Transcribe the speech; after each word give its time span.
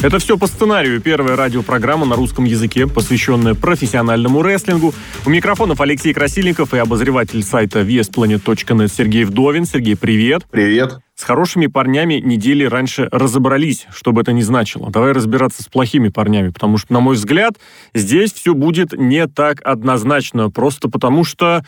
Это 0.00 0.18
все 0.20 0.38
по 0.38 0.46
сценарию. 0.46 1.00
Первая 1.00 1.36
радиопрограмма 1.36 2.06
на 2.06 2.14
русском 2.14 2.44
языке, 2.44 2.86
посвященная 2.86 3.54
профессиональному 3.54 4.42
рестлингу. 4.42 4.94
У 5.26 5.30
микрофонов 5.30 5.80
Алексей 5.80 6.14
Красильников 6.14 6.72
и 6.72 6.78
обозреватель 6.78 7.42
сайта 7.42 7.80
VSPlanet.net 7.80 8.88
Сергей 8.88 9.24
Вдовин. 9.24 9.64
Сергей, 9.64 9.96
привет. 9.96 10.44
Привет. 10.50 11.00
С 11.16 11.24
хорошими 11.24 11.66
парнями 11.66 12.14
недели 12.14 12.62
раньше 12.64 13.08
разобрались, 13.10 13.88
что 13.92 14.12
бы 14.12 14.20
это 14.20 14.32
ни 14.32 14.42
значило. 14.42 14.88
Давай 14.88 15.10
разбираться 15.10 15.64
с 15.64 15.66
плохими 15.66 16.10
парнями, 16.10 16.50
потому 16.50 16.78
что, 16.78 16.92
на 16.92 17.00
мой 17.00 17.16
взгляд, 17.16 17.54
здесь 17.92 18.32
все 18.32 18.54
будет 18.54 18.92
не 18.92 19.26
так 19.26 19.60
однозначно, 19.64 20.48
просто 20.48 20.88
потому 20.88 21.24
что 21.24 21.64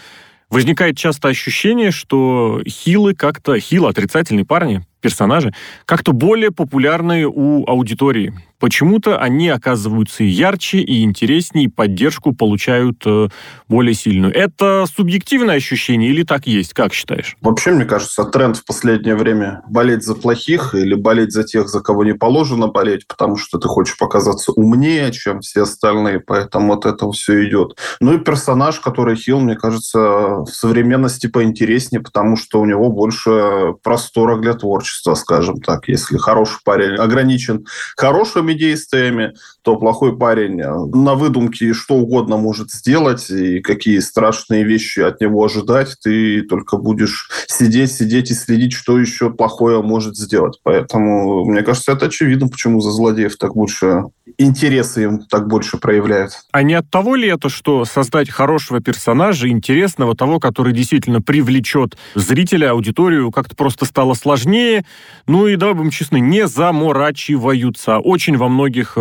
возникает 0.50 0.96
часто 0.96 1.28
ощущение, 1.28 1.90
что 1.90 2.60
хилы 2.64 3.14
как-то, 3.14 3.58
хилы, 3.58 3.88
отрицательные 3.88 4.44
парни, 4.44 4.84
персонажи, 5.00 5.52
как-то 5.86 6.12
более 6.12 6.50
популярные 6.50 7.26
у 7.26 7.66
аудитории. 7.66 8.32
Почему-то 8.60 9.18
они 9.18 9.48
оказываются 9.48 10.22
и 10.22 10.26
ярче, 10.26 10.80
и 10.80 11.02
интереснее, 11.02 11.70
поддержку 11.70 12.34
получают 12.34 13.02
э, 13.06 13.28
более 13.68 13.94
сильную. 13.94 14.34
Это 14.34 14.84
субъективное 14.94 15.56
ощущение 15.56 16.10
или 16.10 16.24
так 16.24 16.46
есть? 16.46 16.74
Как 16.74 16.92
считаешь? 16.92 17.38
Вообще, 17.40 17.70
мне 17.70 17.86
кажется, 17.86 18.22
тренд 18.24 18.58
в 18.58 18.66
последнее 18.66 19.16
время 19.16 19.62
болеть 19.66 20.04
за 20.04 20.14
плохих 20.14 20.74
или 20.74 20.94
болеть 20.94 21.32
за 21.32 21.44
тех, 21.44 21.68
за 21.68 21.80
кого 21.80 22.04
не 22.04 22.12
положено 22.12 22.66
болеть, 22.66 23.08
потому 23.08 23.38
что 23.38 23.58
ты 23.58 23.66
хочешь 23.66 23.96
показаться 23.96 24.52
умнее, 24.52 25.10
чем 25.10 25.40
все 25.40 25.62
остальные, 25.62 26.20
поэтому 26.20 26.74
от 26.74 26.84
этого 26.84 27.12
все 27.14 27.48
идет. 27.48 27.78
Ну 27.98 28.12
и 28.12 28.18
персонаж, 28.18 28.78
который 28.80 29.16
хил, 29.16 29.40
мне 29.40 29.56
кажется, 29.56 29.98
в 29.98 30.48
современности 30.48 31.28
поинтереснее, 31.28 32.02
потому 32.02 32.36
что 32.36 32.60
у 32.60 32.66
него 32.66 32.90
больше 32.90 33.72
простора 33.82 34.36
для 34.36 34.52
творчества, 34.52 34.89
скажем 35.14 35.60
так. 35.60 35.88
Если 35.88 36.18
хороший 36.18 36.58
парень 36.64 36.96
ограничен 36.96 37.66
хорошими 37.96 38.52
действиями, 38.54 39.34
то 39.62 39.76
плохой 39.76 40.16
парень 40.16 40.60
э, 40.60 40.70
на 40.96 41.14
выдумке 41.14 41.72
что 41.72 41.94
угодно 41.94 42.36
может 42.36 42.70
сделать, 42.70 43.30
и 43.30 43.60
какие 43.60 43.98
страшные 43.98 44.64
вещи 44.64 45.00
от 45.00 45.20
него 45.20 45.44
ожидать, 45.44 45.96
ты 46.02 46.42
только 46.42 46.76
будешь 46.76 47.30
сидеть, 47.46 47.92
сидеть 47.92 48.30
и 48.30 48.34
следить, 48.34 48.72
что 48.72 48.98
еще 48.98 49.30
плохое 49.30 49.82
может 49.82 50.16
сделать. 50.16 50.58
Поэтому, 50.62 51.44
мне 51.44 51.62
кажется, 51.62 51.92
это 51.92 52.06
очевидно, 52.06 52.48
почему 52.48 52.80
за 52.80 52.90
злодеев 52.90 53.36
так 53.36 53.54
больше 53.54 54.04
интересы 54.38 55.04
им 55.04 55.18
так 55.20 55.48
больше 55.48 55.76
проявляют. 55.78 56.32
А 56.52 56.62
не 56.62 56.74
от 56.74 56.88
того 56.90 57.14
ли 57.14 57.28
это, 57.28 57.48
что 57.48 57.84
создать 57.84 58.30
хорошего 58.30 58.80
персонажа, 58.80 59.48
интересного, 59.48 60.16
того, 60.16 60.38
который 60.38 60.72
действительно 60.72 61.20
привлечет 61.20 61.96
зрителя, 62.14 62.70
аудиторию, 62.70 63.30
как-то 63.30 63.54
просто 63.54 63.84
стало 63.84 64.14
сложнее, 64.14 64.84
ну 65.26 65.46
и, 65.46 65.56
да, 65.56 65.74
будем 65.74 65.90
честны, 65.90 66.20
не 66.20 66.46
заморачиваются 66.46 67.98
очень 67.98 68.36
во 68.36 68.48
многих 68.48 68.94
э, 68.96 69.00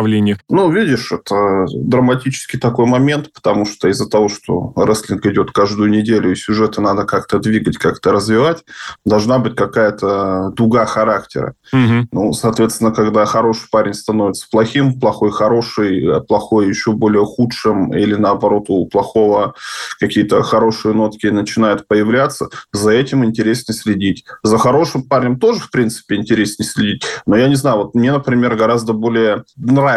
направлениях. 0.00 0.38
Ну, 0.48 0.70
видишь, 0.70 1.12
это 1.12 1.66
драматический 1.74 2.58
такой 2.58 2.86
момент, 2.86 3.32
потому 3.32 3.66
что 3.66 3.88
из-за 3.88 4.08
того, 4.08 4.28
что 4.28 4.72
рестлинг 4.76 5.26
идет 5.26 5.52
каждую 5.52 5.90
неделю, 5.90 6.32
и 6.32 6.36
сюжеты 6.36 6.80
надо 6.80 7.04
как-то 7.04 7.38
двигать, 7.38 7.76
как-то 7.76 8.12
развивать, 8.12 8.64
должна 9.04 9.38
быть 9.38 9.54
какая-то 9.54 10.52
дуга 10.56 10.86
характера. 10.86 11.54
Угу. 11.72 12.08
Ну, 12.12 12.32
соответственно, 12.32 12.92
когда 12.92 13.24
хороший 13.26 13.68
парень 13.70 13.94
становится 13.94 14.46
плохим, 14.50 14.98
плохой 14.98 15.30
хороший, 15.30 16.16
а 16.16 16.20
плохой 16.20 16.68
еще 16.68 16.92
более 16.92 17.24
худшим, 17.24 17.94
или 17.94 18.14
наоборот 18.14 18.66
у 18.68 18.86
плохого 18.86 19.54
какие-то 19.98 20.42
хорошие 20.42 20.94
нотки 20.94 21.26
начинают 21.26 21.86
появляться, 21.86 22.48
за 22.72 22.90
этим 22.90 23.24
интереснее 23.24 23.76
следить. 23.76 24.24
За 24.42 24.58
хорошим 24.58 25.02
парнем 25.02 25.38
тоже, 25.38 25.60
в 25.60 25.70
принципе, 25.70 26.16
интереснее 26.16 26.66
следить. 26.66 27.02
Но 27.26 27.36
я 27.36 27.48
не 27.48 27.56
знаю, 27.56 27.78
вот 27.78 27.94
мне, 27.94 28.12
например, 28.12 28.56
гораздо 28.56 28.92
более 28.92 29.44
нравится 29.56 29.89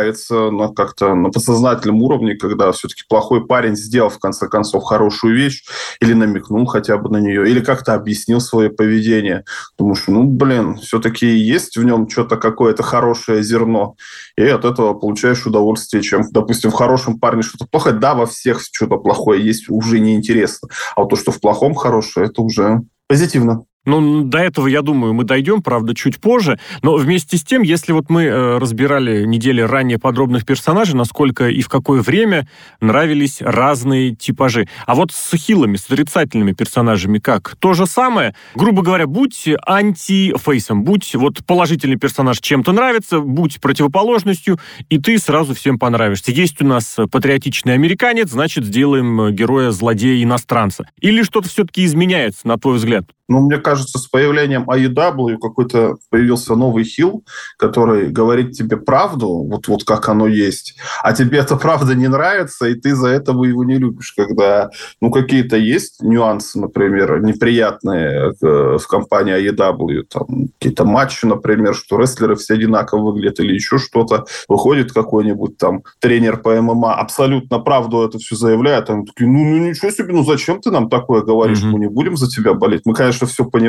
на 0.52 0.70
как-то 0.70 1.16
на 1.16 1.30
подсознательном 1.30 2.02
уровне, 2.02 2.36
когда 2.36 2.72
все-таки 2.72 3.04
плохой 3.08 3.46
парень 3.46 3.76
сделал, 3.76 4.10
в 4.10 4.20
конце 4.20 4.48
концов, 4.48 4.84
хорошую 4.84 5.36
вещь, 5.36 5.64
или 6.00 6.14
намекнул 6.14 6.66
хотя 6.66 6.98
бы 6.98 7.10
на 7.10 7.18
нее, 7.18 7.50
или 7.50 7.60
как-то 7.60 7.94
объяснил 7.94 8.40
свое 8.40 8.70
поведение. 8.70 9.46
Потому 9.78 9.96
что, 9.96 10.12
ну, 10.12 10.24
блин, 10.24 10.78
все-таки 10.78 11.28
есть 11.28 11.78
в 11.78 11.84
нем 11.84 12.10
что-то 12.10 12.38
какое-то 12.38 12.84
хорошее 12.84 13.44
зерно. 13.44 13.96
И 14.38 14.44
от 14.44 14.66
этого 14.66 14.94
получаешь 14.94 15.46
удовольствие, 15.46 16.04
чем, 16.04 16.24
допустим, 16.32 16.72
в 16.72 16.76
хорошем 16.76 17.20
парне 17.20 17.44
что-то 17.44 17.68
плохое. 17.70 17.96
Да, 17.96 18.14
во 18.14 18.26
всех 18.26 18.62
что-то 18.62 18.98
плохое 18.98 19.44
есть, 19.44 19.70
уже 19.70 20.00
неинтересно. 20.00 20.70
А 20.96 21.02
вот 21.02 21.10
то, 21.10 21.16
что 21.16 21.32
в 21.32 21.40
плохом 21.40 21.76
хорошее, 21.76 22.28
это 22.28 22.42
уже 22.42 22.82
позитивно. 23.08 23.66
Ну, 23.86 24.24
до 24.24 24.38
этого, 24.38 24.68
я 24.68 24.82
думаю, 24.82 25.14
мы 25.14 25.26
дойдем, 25.26 25.62
правда, 25.62 25.94
чуть 25.94 26.22
позже. 26.22 26.58
Но 26.82 26.96
вместе 26.96 27.38
с 27.38 27.44
тем, 27.44 27.64
если 27.64 27.92
вот 27.92 28.10
мы 28.10 28.24
э, 28.24 28.58
разбирали 28.58 29.26
недели 29.26 29.60
ранее 29.60 30.00
подробных 30.00 30.46
персонажей, 30.46 30.96
насколько 30.96 31.50
и 31.50 31.62
в 31.62 31.68
какое 31.68 32.02
время 32.02 32.48
нравились 32.80 33.42
разные 33.42 34.16
типажи. 34.16 34.70
А 34.86 34.96
вот 34.96 35.12
с 35.12 35.36
хилами, 35.36 35.76
с 35.76 35.86
отрицательными 35.86 36.54
персонажами 36.54 37.20
как? 37.20 37.58
То 37.60 37.74
же 37.74 37.86
самое? 37.86 38.36
Грубо 38.56 38.84
говоря, 38.84 39.06
будь 39.06 39.50
антифейсом, 39.66 40.84
будь 40.84 41.14
вот 41.16 41.46
положительный 41.46 41.98
персонаж 41.98 42.40
чем-то 42.40 42.72
нравится, 42.72 43.20
будь 43.20 43.60
противоположностью, 43.60 44.60
и 44.90 44.98
ты 44.98 45.18
сразу 45.18 45.54
всем 45.56 45.78
понравишься. 45.78 46.32
Есть 46.32 46.62
у 46.62 46.66
нас 46.66 46.96
патриотичный 47.12 47.74
американец, 47.74 48.30
значит, 48.30 48.64
сделаем 48.64 49.32
героя 49.32 49.72
злодея-иностранца. 49.72 50.86
Или 51.02 51.24
что-то 51.24 51.50
все-таки 51.50 51.84
изменяется, 51.84 52.48
на 52.48 52.58
твой 52.58 52.78
взгляд? 52.78 53.06
Ну, 53.30 53.40
мне 53.40 53.58
кажется, 53.58 53.73
с 53.82 54.08
появлением 54.08 54.70
AEW 54.70 55.38
какой-то 55.38 55.98
появился 56.10 56.56
новый 56.56 56.84
хил, 56.84 57.24
который 57.58 58.08
говорит 58.10 58.52
тебе 58.52 58.78
правду, 58.78 59.28
вот, 59.44 59.68
вот 59.68 59.84
как 59.84 60.10
оно 60.10 60.28
есть, 60.28 60.76
а 61.02 61.14
тебе 61.14 61.40
эта 61.40 61.56
правда 61.56 61.96
не 61.96 62.08
нравится, 62.08 62.68
и 62.68 62.76
ты 62.76 62.96
за 62.96 63.10
этого 63.10 63.44
его 63.46 63.64
не 63.64 63.78
любишь, 63.78 64.14
когда, 64.16 64.70
ну, 65.02 65.12
какие-то 65.12 65.58
есть 65.58 66.02
нюансы, 66.02 66.60
например, 66.60 67.22
неприятные 67.22 68.34
э, 68.42 68.78
в 68.78 68.88
компании 68.88 69.52
AEW, 69.52 70.04
там, 70.10 70.48
какие-то 70.60 70.86
матчи, 70.86 71.26
например, 71.26 71.76
что 71.76 71.98
рестлеры 72.00 72.36
все 72.36 72.54
одинаково 72.56 73.12
выглядят 73.12 73.40
или 73.40 73.54
еще 73.54 73.78
что-то, 73.78 74.26
выходит 74.48 74.92
какой-нибудь 74.92 75.58
там 75.58 75.84
тренер 76.00 76.38
по 76.38 76.62
ММА, 76.62 76.96
абсолютно 76.96 77.60
правду 77.60 78.04
это 78.04 78.18
все 78.18 78.36
заявляет, 78.36 78.90
они 78.90 79.06
такие, 79.06 79.30
ну, 79.30 79.44
ну 79.44 79.70
ничего 79.70 79.92
себе, 79.92 80.14
ну 80.14 80.24
зачем 80.24 80.62
ты 80.62 80.72
нам 80.72 80.90
такое 80.90 81.22
говоришь, 81.22 81.64
mm-hmm. 81.64 81.70
мы 81.70 81.80
не 81.80 81.88
будем 81.88 82.18
за 82.18 82.30
тебя 82.30 82.54
болеть, 82.54 82.82
мы, 82.86 82.94
конечно, 82.94 83.28
все 83.28 83.46
понимаем, 83.46 83.63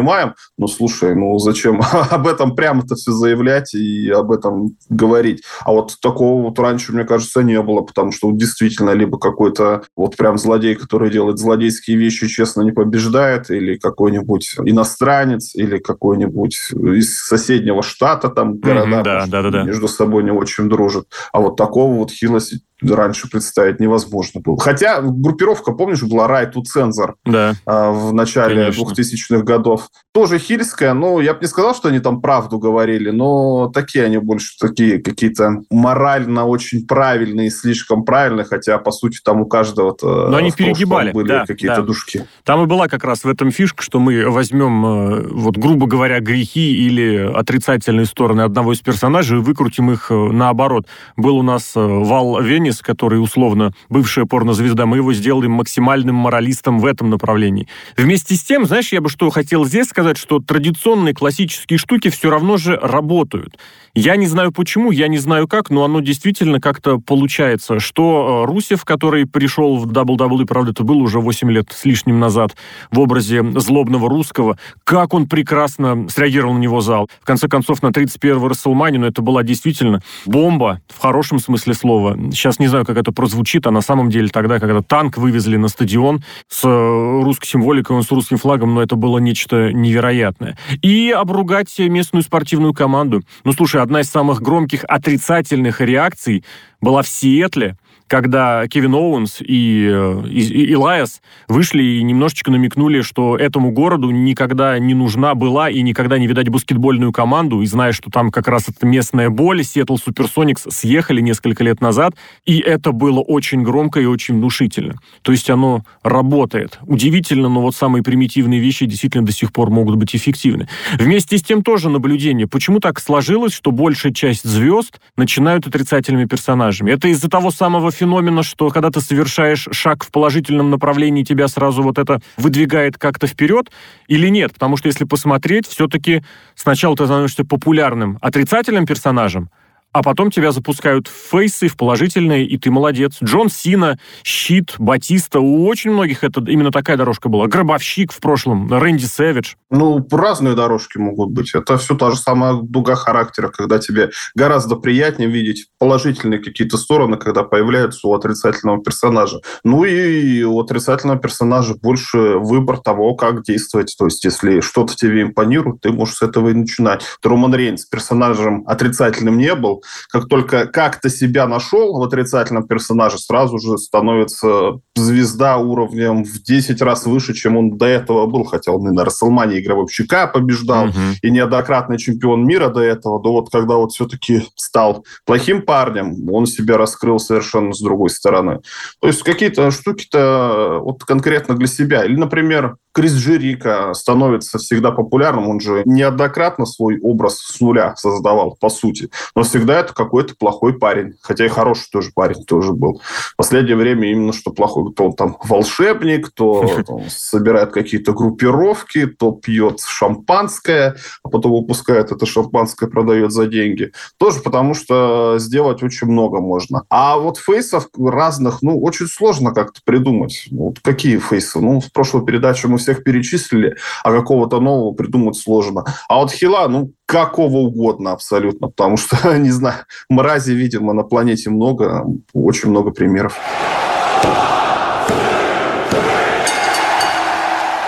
но 0.59 0.67
слушай, 0.67 1.15
ну 1.15 1.39
зачем 1.39 1.81
об 2.11 2.27
этом 2.27 2.55
прямо-то 2.55 2.95
все 2.95 3.13
заявлять 3.13 3.75
и 3.75 4.11
об 4.11 4.33
этом 4.33 4.77
говорить? 4.89 5.43
А 5.61 5.73
вот 5.73 5.97
такого 6.01 6.43
вот 6.43 6.59
раньше, 6.59 6.93
мне 6.93 7.05
кажется, 7.05 7.43
не 7.43 7.61
было, 7.63 7.83
потому 7.83 8.13
что 8.13 8.31
действительно 8.33 8.91
либо 8.91 9.19
какой-то 9.19 9.85
вот 9.97 10.17
прям 10.17 10.39
злодей, 10.39 10.75
который 10.75 11.11
делает 11.11 11.39
злодейские 11.39 11.97
вещи, 11.97 12.29
честно 12.29 12.63
не 12.63 12.73
побеждает, 12.73 13.51
или 13.51 13.77
какой-нибудь 13.77 14.57
иностранец, 14.65 15.55
или 15.55 15.79
какой-нибудь 15.79 16.59
из 16.73 17.19
соседнего 17.19 17.83
штата 17.83 18.29
там 18.29 18.59
города 18.59 19.01
mm-hmm, 19.01 19.03
да, 19.03 19.27
да, 19.27 19.43
да, 19.43 19.51
да. 19.51 19.63
между 19.65 19.89
собой 19.89 20.25
не 20.25 20.31
очень 20.31 20.69
дружат. 20.69 21.07
А 21.33 21.41
вот 21.41 21.57
такого 21.57 21.95
вот 21.95 22.11
хилости 22.11 22.61
раньше 22.83 23.31
представить 23.31 23.81
невозможно 23.81 24.41
было. 24.41 24.59
Хотя 24.59 25.01
группировка, 25.01 25.73
помнишь, 25.73 26.03
была 26.03 26.27
Райту 26.27 26.63
Цензор 26.63 27.17
да. 27.25 27.55
в 27.67 28.13
начале 28.13 28.73
Конечно. 28.73 29.03
2000-х 29.03 29.43
годов. 29.43 29.89
Тоже 30.13 30.39
хильская, 30.39 30.95
но 30.95 31.21
я 31.21 31.35
бы 31.35 31.41
не 31.41 31.47
сказал, 31.47 31.75
что 31.75 31.89
они 31.89 32.01
там 32.01 32.21
правду 32.21 32.59
говорили, 32.59 33.11
но 33.11 33.71
такие 33.73 34.05
они 34.05 34.19
больше 34.19 34.57
такие 34.59 34.99
какие-то 35.03 35.63
морально 35.71 36.47
очень 36.47 36.87
правильные, 36.87 37.51
слишком 37.51 38.05
правильные, 38.05 38.45
хотя, 38.45 38.79
по 38.79 38.91
сути, 38.91 39.21
там 39.25 39.41
у 39.41 39.47
каждого 39.47 39.97
Но 40.03 40.37
они 40.37 40.53
перегибали. 40.53 41.13
были 41.13 41.29
да, 41.29 41.47
какие-то 41.47 41.77
да. 41.77 41.83
душки. 41.83 42.27
Там 42.45 42.63
и 42.63 42.67
была 42.67 42.89
как 42.89 43.05
раз 43.05 43.25
в 43.25 43.29
этом 43.29 43.51
фишка, 43.51 43.83
что 43.83 43.99
мы 43.99 44.29
возьмем, 44.31 44.85
э, 44.87 45.29
вот 45.31 45.57
грубо 45.57 45.87
говоря, 45.87 46.21
грехи 46.21 46.75
или 46.87 47.17
отрицательные 47.17 48.07
стороны 48.07 48.43
одного 48.43 48.73
из 48.73 48.81
персонажей 48.81 49.39
и 49.39 49.43
выкрутим 49.43 49.91
их 49.91 50.11
э, 50.11 50.15
наоборот. 50.15 50.87
Был 51.17 51.37
у 51.37 51.43
нас 51.43 51.73
э, 51.77 51.81
Вал 51.81 52.41
Венис, 52.41 52.64
Денис, 52.65 52.81
который 52.81 53.23
условно 53.23 53.73
бывшая 53.91 54.25
порнозвезда, 54.25 54.87
мы 54.87 54.97
его 54.97 55.13
сделаем 55.13 55.53
максимальным 55.53 56.15
моралистом 56.15 56.81
в 56.81 56.87
этом 56.87 57.11
направлении. 57.11 57.69
Вместе 57.95 58.37
с 58.37 58.43
тем, 58.43 58.65
знаешь, 58.65 58.91
я 58.91 59.03
бы 59.03 59.11
что 59.11 59.29
хотел 59.29 59.67
здесь 59.67 59.89
сказать, 59.89 60.17
что 60.17 60.39
традиционные 60.39 61.13
классические 61.13 61.79
штуки 61.79 62.09
все 62.09 62.31
равно 62.31 62.57
же 62.57 62.77
работают. 62.81 63.59
Я 63.97 64.17
не 64.17 64.27
знаю 64.27 64.51
почему, 64.51 64.91
я 64.91 65.07
не 65.07 65.19
знаю 65.19 65.47
как, 65.47 65.71
но 65.71 65.85
оно 65.85 66.01
действительно 66.01 66.61
как-то 66.61 66.99
получается, 66.99 67.79
что 67.79 68.43
э, 68.43 68.47
Русев, 68.51 68.85
который 68.85 69.25
пришел 69.25 69.77
в 69.77 69.87
WWE, 69.87 70.47
правда, 70.47 70.73
это 70.73 70.83
было 70.83 70.97
уже 70.97 71.21
8 71.21 71.51
лет 71.53 71.69
с 71.71 71.85
лишним 71.85 72.19
назад, 72.19 72.57
в 72.91 72.99
образе 72.99 73.45
злобного 73.61 74.09
русского, 74.09 74.59
как 74.83 75.15
он 75.15 75.29
прекрасно 75.29 76.09
среагировал 76.09 76.55
на 76.55 76.59
него 76.59 76.81
зал. 76.81 77.09
В 77.21 77.25
конце 77.25 77.47
концов, 77.47 77.83
на 77.83 77.89
31-й 77.89 78.49
Расселмане, 78.49 78.99
ну, 78.99 79.07
это 79.07 79.23
была 79.23 79.45
действительно 79.45 80.01
бомба, 80.27 80.81
в 80.89 81.01
хорошем 81.01 81.39
смысле 81.39 81.75
слова. 81.75 82.19
Сейчас 82.33 82.54
не 82.59 82.69
знаю, 82.69 82.85
как 82.85 82.97
это 82.97 83.13
прозвучит, 83.13 83.67
а 83.67 83.71
на 83.71 83.81
самом 83.81 84.11
деле 84.11 84.29
тогда, 84.29 84.59
когда 84.59 84.83
танк 84.83 85.17
вывезли 85.17 85.57
на 85.57 85.69
стадион 85.69 86.23
с 86.49 86.65
э, 86.65 87.23
русской 87.23 87.47
символикой, 87.47 88.03
с 88.03 88.11
русским 88.11 88.39
флагом, 88.39 88.75
но 88.75 88.83
это 88.83 88.97
было 88.97 89.19
нечто 89.19 89.73
невероятное. 89.73 90.57
И 90.83 91.11
обругать 91.11 91.79
местную 91.79 92.23
спортивную 92.23 92.75
команду. 92.75 93.23
Ну, 93.45 93.53
слушай, 93.53 93.81
одна 93.81 94.01
из 94.01 94.11
самых 94.11 94.43
громких 94.43 94.85
отрицательных 94.87 95.81
реакций 95.81 96.45
была 96.81 97.03
в 97.03 97.09
Сиэтле, 97.09 97.77
когда 98.07 98.67
Кевин 98.69 98.95
Оуэнс 98.95 99.41
и, 99.41 99.89
э, 99.91 100.23
и, 100.29 100.41
и 100.41 100.73
Илайас 100.73 101.23
вышли 101.49 101.83
и 101.83 102.03
немножечко 102.03 102.51
намекнули, 102.51 103.01
что 103.01 103.37
этому 103.37 103.71
городу 103.71 104.11
никогда 104.11 104.79
не 104.79 104.95
нужна 104.95 105.35
была 105.35 105.71
и 105.71 105.81
никогда 105.83 106.19
не 106.19 106.27
видать 106.27 106.49
баскетбольную 106.49 107.13
команду, 107.13 107.63
и 107.63 107.67
зная, 107.67 107.93
что 107.93 108.11
там 108.11 108.31
как 108.31 108.49
раз 108.49 108.69
это 108.69 108.87
местная 108.87 109.31
боль, 109.31 109.65
Сиэтл 109.65 109.97
Суперсоникс 109.97 110.67
съехали 110.69 111.21
несколько 111.21 111.65
лет 111.65 111.81
назад, 111.81 112.15
и 112.45 112.59
это 112.59 112.93
было 112.93 113.21
очень 113.21 113.63
громко 113.63 114.01
и 114.01 114.05
очень 114.05 114.35
внушительно. 114.35 114.95
То 115.23 115.33
есть 115.33 115.49
оно 115.49 115.85
работает. 116.03 116.79
Удивительно, 116.83 117.49
но 117.49 117.63
вот 117.63 117.75
самые 117.75 118.03
примитивные 118.03 118.61
вещи 118.61 118.87
действительно 118.87 119.25
до 119.25 119.33
сих 119.33 119.53
пор 119.53 119.71
могут 119.71 119.97
быть 119.97 120.15
эффективны. 120.15 120.69
Вместе 120.99 121.39
с 121.39 121.43
тем 121.43 121.63
тоже 121.63 121.89
наблюдение. 121.89 122.47
Почему 122.47 122.81
так 122.81 123.01
сложилось, 123.01 123.55
что 123.55 123.71
большая 123.71 124.13
часть 124.13 124.45
звезд 124.45 125.01
начинают 125.17 125.67
отрицательными 125.67 126.27
персонажами? 126.27 126.91
Это 126.91 127.09
из-за 127.09 127.31
того 127.31 127.51
самого 127.51 127.91
феномена, 127.95 128.43
что 128.43 128.69
когда 128.69 128.91
ты 128.91 129.01
совершаешь 129.01 129.69
шаг 129.71 130.05
в 130.05 130.11
положительном 130.11 130.71
направлении, 130.71 131.23
тебя 131.23 131.49
сразу 131.49 131.83
вот 131.83 131.99
это 131.99 132.21
выдвигает 132.37 132.99
как-то 132.99 133.27
вперед 133.27 133.71
или 134.09 134.29
нет? 134.29 134.53
Потому 134.53 134.77
что 134.77 134.89
если 134.89 135.05
посмотреть, 135.05 135.67
все-таки 135.67 136.23
сначала 136.55 136.97
ты 136.97 137.07
становишься 137.07 137.45
популярным 137.45 138.19
отрицательным 138.21 138.87
персонажем, 138.87 139.49
а 139.95 140.03
потом 140.03 140.33
тебя 140.33 140.51
запускают 140.51 141.07
в 141.07 141.13
фейсы, 141.31 141.69
в 141.69 141.77
положительные, 141.77 142.45
и 142.45 142.59
ты 142.59 142.69
молодец. 142.73 143.17
Джон 143.23 143.49
Сина, 143.49 143.97
Щит, 144.25 144.75
Батиста, 144.77 145.39
у 145.39 145.67
очень 145.69 145.93
многих 145.93 146.25
это 146.25 146.43
именно 146.49 146.73
такая 146.73 146.97
дорожка 146.97 147.29
была. 147.29 147.47
Гробовщик 147.47 148.13
в 148.13 148.19
прошлом, 148.19 148.73
Рэнди 148.73 149.05
Сэвидж. 149.05 149.55
Ну, 149.71 150.05
разные 150.11 150.57
дорожки 150.57 150.99
могут 150.99 151.31
быть. 151.31 151.55
Это 151.55 151.79
все 151.79 151.95
та 151.95 152.11
же 152.11 152.17
самая 152.17 152.55
дуга 152.55 152.97
характера, 152.97 153.49
когда 153.49 153.79
тебе 153.79 154.11
гораздо 154.35 154.75
приятнее 154.75 155.31
видеть 155.31 155.69
положительные 155.79 156.41
какие-то 156.41 156.77
стороны, 156.77 157.17
когда 157.17 157.45
появляются 157.45 158.09
у 158.09 158.15
отрицательного 158.15 158.83
персонажа. 158.83 159.43
Ну 159.63 159.85
и 159.85 160.43
у 160.43 160.61
отрицательного 160.61 161.21
персонажа 161.21 161.77
больше 161.81 162.39
выбор 162.39 162.79
того, 162.79 163.15
как 163.15 163.45
действовать. 163.45 163.95
То 163.97 164.07
есть, 164.07 164.25
если 164.25 164.59
что-то 164.59 164.97
тебе 164.97 165.23
импонирует, 165.23 165.83
ты 165.83 165.93
можешь 165.93 166.17
с 166.17 166.23
этого 166.23 166.49
и 166.49 166.55
начинать. 166.55 167.05
Роман 167.23 167.55
Рейнс 167.55 167.85
персонажем 167.85 168.65
отрицательным 168.67 169.39
не 169.39 169.55
был, 169.55 169.84
как 170.11 170.29
только 170.29 170.67
как-то 170.67 171.09
себя 171.09 171.47
нашел 171.47 171.99
в 171.99 172.03
отрицательном 172.03 172.67
персонаже, 172.67 173.19
сразу 173.19 173.59
же 173.59 173.79
становится 173.79 174.81
звезда 174.95 175.59
уровнем 175.59 176.25
в 176.25 176.43
10 176.43 176.81
раз 176.83 177.07
выше, 177.07 177.35
чем 177.35 177.57
он 177.57 177.77
до 177.77 177.87
этого 177.87 178.27
был, 178.27 178.45
хотя 178.45 178.73
он 178.73 178.89
и 178.89 178.93
на 178.93 179.05
Расселмане 179.05 179.61
игровщика 179.61 180.27
побеждал, 180.27 180.87
угу. 180.87 180.99
и 181.23 181.31
неоднократный 181.31 181.99
чемпион 181.99 182.47
мира 182.47 182.69
до 182.69 182.81
этого, 182.81 183.23
да 183.23 183.31
вот 183.31 183.51
когда 183.51 183.77
вот 183.77 183.93
все-таки 183.93 184.43
стал 184.57 185.05
плохим 185.25 185.63
парнем, 185.63 186.29
он 186.31 186.47
себя 186.47 186.77
раскрыл 186.77 187.19
совершенно 187.19 187.73
с 187.73 187.81
другой 187.81 188.11
стороны. 188.11 188.61
То 189.01 189.09
есть 189.09 189.23
какие-то 189.23 189.71
штуки-то 189.71 190.81
вот 190.83 191.05
конкретно 191.05 191.57
для 191.57 191.67
себя. 191.67 192.05
Или, 192.05 192.17
например, 192.17 192.77
Крис 192.95 193.15
Джерика 193.15 193.93
становится 193.93 194.59
всегда 194.59 194.93
популярным, 194.93 195.49
он 195.49 195.59
же 195.59 195.83
неоднократно 195.85 196.65
свой 196.65 197.01
образ 197.01 197.39
с 197.39 197.61
нуля 197.61 197.97
создавал, 197.97 198.57
по 198.61 198.69
сути, 198.69 199.11
но 199.35 199.43
всегда 199.43 199.81
это 199.81 199.93
какой-то 199.93 200.37
плохой 200.39 200.79
парень, 200.79 201.15
хотя 201.21 201.45
и 201.45 201.49
хороший 201.49 201.89
тоже 201.91 202.13
парень 202.15 202.45
тоже 202.45 202.73
был. 202.73 203.01
В 203.05 203.37
последнее 203.37 203.75
время 203.75 204.11
именно 204.11 204.33
что 204.33 204.53
плохой, 204.53 204.93
то 204.95 205.07
он 205.07 205.15
там 205.15 205.37
волшебник, 205.43 206.31
то 206.31 206.65
он 206.87 207.03
собирает 207.09 207.73
какие-то 207.73 208.13
группировки, 208.13 209.07
то 209.07 209.33
пьет 209.33 209.81
шампанское, 209.81 210.95
а 211.25 211.29
потом 211.29 211.53
выпускает 211.53 212.13
это 212.13 212.27
шампанское, 212.27 212.89
продает 212.89 213.33
за 213.33 213.47
деньги. 213.47 213.91
Тоже 214.19 214.39
потому, 214.39 214.75
что 214.75 215.37
сделать 215.39 215.83
очень 215.83 216.07
много 216.07 216.41
можно. 216.41 216.85
А 216.89 217.19
вот 217.19 217.39
фейсов 217.39 217.89
разных, 217.99 218.63
ну, 218.63 218.81
очень 218.81 219.07
сложно 219.07 219.53
как-то 219.53 219.81
придумать. 219.85 220.47
Вот 220.53 220.79
какие 220.81 221.19
фейсы? 221.19 221.59
Ну, 221.59 221.81
в 221.81 221.91
прошлой 221.93 222.25
передаче 222.25 222.69
мы 222.69 222.79
всех 222.85 223.03
перечислили, 223.03 223.77
а 224.03 224.13
какого-то 224.13 224.61
нового 224.61 224.93
придумать 224.95 225.37
сложно. 225.37 225.85
А 226.09 226.21
вот 226.21 226.31
Хила, 226.31 226.69
ну, 226.69 226.93
какого 227.07 227.59
угодно 227.59 228.13
абсолютно, 228.13 228.69
потому 228.69 228.97
что, 228.97 229.37
не 229.39 229.51
знаю, 229.51 229.85
мрази, 230.09 230.53
видимо, 230.53 230.93
на 230.93 231.03
планете 231.03 231.51
много, 231.51 232.07
очень 232.33 232.71
много 232.71 232.91
примеров. 232.91 233.39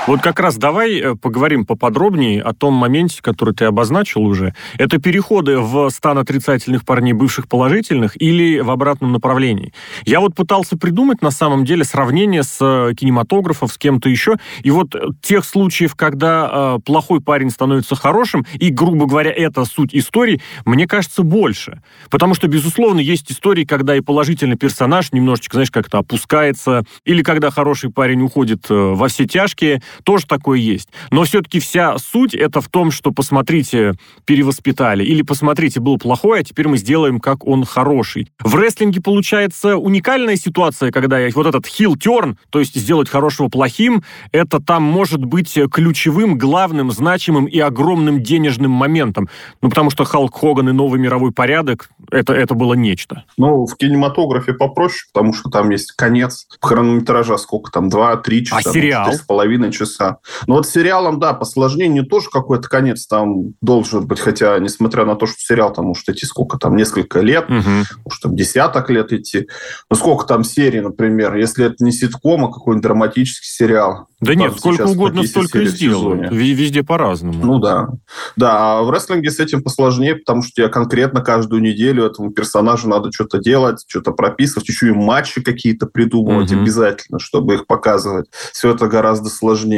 Вот 0.06 0.20
как 0.20 0.38
раз 0.38 0.56
давай 0.56 1.00
э, 1.00 1.14
поговорим 1.16 1.66
поподробнее 1.66 2.40
о 2.40 2.54
том 2.54 2.74
моменте, 2.74 3.20
который 3.20 3.54
ты 3.54 3.64
обозначил 3.64 4.20
уже. 4.20 4.54
Это 4.78 4.98
переходы 4.98 5.58
в 5.58 5.90
стан 5.90 6.18
отрицательных 6.18 6.84
парней 6.84 7.12
бывших 7.12 7.48
положительных 7.48 8.20
или 8.22 8.60
в 8.60 8.70
обратном 8.70 9.10
направлении. 9.10 9.72
Я 10.04 10.20
вот 10.20 10.36
пытался 10.36 10.78
придумать 10.78 11.22
на 11.22 11.32
самом 11.32 11.64
деле 11.64 11.82
сравнение 11.82 12.44
с 12.44 12.56
э, 12.60 12.94
кинематографом, 12.94 13.66
с 13.66 13.76
кем-то 13.76 14.08
еще. 14.08 14.36
И 14.62 14.70
вот 14.70 14.94
э, 14.94 15.08
тех 15.22 15.44
случаев, 15.44 15.96
когда 15.96 16.76
э, 16.76 16.78
плохой 16.84 17.20
парень 17.20 17.50
становится 17.50 17.96
хорошим, 17.96 18.46
и, 18.54 18.70
грубо 18.70 19.06
говоря, 19.06 19.32
это 19.32 19.64
суть 19.64 19.92
истории, 19.92 20.40
мне 20.64 20.86
кажется, 20.86 21.24
больше. 21.24 21.82
Потому 22.10 22.34
что, 22.34 22.46
безусловно, 22.46 23.00
есть 23.00 23.32
истории, 23.32 23.64
когда 23.64 23.96
и 23.96 24.00
положительный 24.00 24.56
персонаж 24.56 25.10
немножечко, 25.10 25.56
знаешь, 25.56 25.72
как-то 25.72 25.98
опускается, 25.98 26.84
или 27.04 27.24
когда 27.24 27.50
хороший 27.50 27.90
парень 27.90 28.22
уходит 28.22 28.66
во 28.68 29.08
все 29.08 29.26
тяжкие, 29.26 29.82
тоже 30.04 30.26
такое 30.26 30.58
есть. 30.58 30.88
Но 31.10 31.24
все-таки 31.24 31.60
вся 31.60 31.98
суть 31.98 32.34
это 32.34 32.60
в 32.60 32.68
том, 32.68 32.90
что 32.90 33.12
посмотрите, 33.12 33.94
перевоспитали, 34.24 35.04
или 35.04 35.22
посмотрите, 35.22 35.80
был 35.80 35.98
плохой, 35.98 36.40
а 36.40 36.44
теперь 36.44 36.68
мы 36.68 36.78
сделаем, 36.78 37.20
как 37.20 37.46
он 37.46 37.64
хороший. 37.64 38.28
В 38.40 38.54
рестлинге 38.54 39.00
получается 39.00 39.76
уникальная 39.76 40.36
ситуация, 40.36 40.90
когда 40.90 41.18
вот 41.34 41.46
этот 41.46 41.66
хил-терн, 41.66 42.38
то 42.50 42.60
есть 42.60 42.74
сделать 42.74 43.08
хорошего 43.08 43.48
плохим, 43.48 44.02
это 44.32 44.60
там 44.60 44.82
может 44.82 45.24
быть 45.24 45.58
ключевым, 45.70 46.38
главным, 46.38 46.90
значимым 46.90 47.46
и 47.46 47.58
огромным 47.58 48.22
денежным 48.22 48.70
моментом. 48.70 49.28
Ну, 49.62 49.68
потому 49.68 49.90
что 49.90 50.04
Халк 50.04 50.34
Хоган 50.38 50.68
и 50.68 50.72
новый 50.72 51.00
мировой 51.00 51.32
порядок, 51.32 51.90
это, 52.10 52.32
это 52.32 52.54
было 52.54 52.74
нечто. 52.74 53.24
Ну, 53.36 53.66
в 53.66 53.76
кинематографе 53.76 54.52
попроще, 54.52 55.08
потому 55.12 55.32
что 55.32 55.50
там 55.50 55.70
есть 55.70 55.92
конец 55.92 56.46
хронометража, 56.60 57.36
сколько 57.38 57.70
там, 57.70 57.88
два-три 57.88 58.44
часа. 58.44 58.70
А 58.70 58.72
сериал? 58.72 59.12
С 59.12 59.20
половиной 59.20 59.72
часа 59.72 59.85
часа. 59.86 60.18
Но 60.46 60.54
вот 60.54 60.68
сериалом, 60.68 61.18
да, 61.18 61.32
по 61.32 61.44
сложнению 61.44 62.06
тоже 62.06 62.28
какой-то 62.30 62.68
конец 62.68 63.06
там 63.06 63.54
должен 63.60 64.06
быть, 64.06 64.20
хотя, 64.20 64.58
несмотря 64.58 65.04
на 65.04 65.16
то, 65.16 65.26
что 65.26 65.36
сериал 65.38 65.72
там 65.72 65.86
может 65.86 66.08
идти 66.08 66.26
сколько 66.26 66.58
там, 66.58 66.76
несколько 66.76 67.20
лет, 67.20 67.44
угу. 67.44 67.84
может 68.04 68.22
там 68.22 68.36
десяток 68.36 68.90
лет 68.90 69.12
идти. 69.12 69.48
Ну, 69.90 69.96
сколько 69.96 70.26
там 70.26 70.44
серий, 70.44 70.80
например, 70.80 71.36
если 71.36 71.66
это 71.66 71.84
не 71.84 71.92
ситком, 71.92 72.44
а 72.44 72.52
какой-нибудь 72.52 72.82
драматический 72.82 73.48
сериал. 73.48 74.08
Да 74.20 74.34
нет, 74.34 74.54
сколько 74.58 74.86
угодно 74.86 75.24
столько 75.24 75.60
и 75.60 75.66
сделают. 75.66 76.32
Везде 76.32 76.82
по-разному. 76.82 77.44
Ну 77.44 77.58
да. 77.58 77.88
Да, 78.36 78.78
а 78.78 78.82
в 78.82 78.90
рестлинге 78.90 79.30
с 79.30 79.38
этим 79.38 79.62
посложнее, 79.62 80.16
потому 80.16 80.42
что 80.42 80.52
тебе 80.52 80.68
конкретно 80.68 81.20
каждую 81.20 81.60
неделю 81.60 82.04
этому 82.04 82.30
персонажу 82.30 82.88
надо 82.88 83.12
что-то 83.12 83.38
делать, 83.38 83.84
что-то 83.86 84.12
прописывать, 84.12 84.68
еще 84.68 84.88
и 84.88 84.92
матчи 84.92 85.42
какие-то 85.42 85.86
придумывать 85.86 86.50
угу. 86.50 86.62
обязательно, 86.62 87.18
чтобы 87.18 87.54
их 87.54 87.66
показывать. 87.66 88.26
Все 88.52 88.74
это 88.74 88.86
гораздо 88.86 89.28
сложнее. 89.28 89.75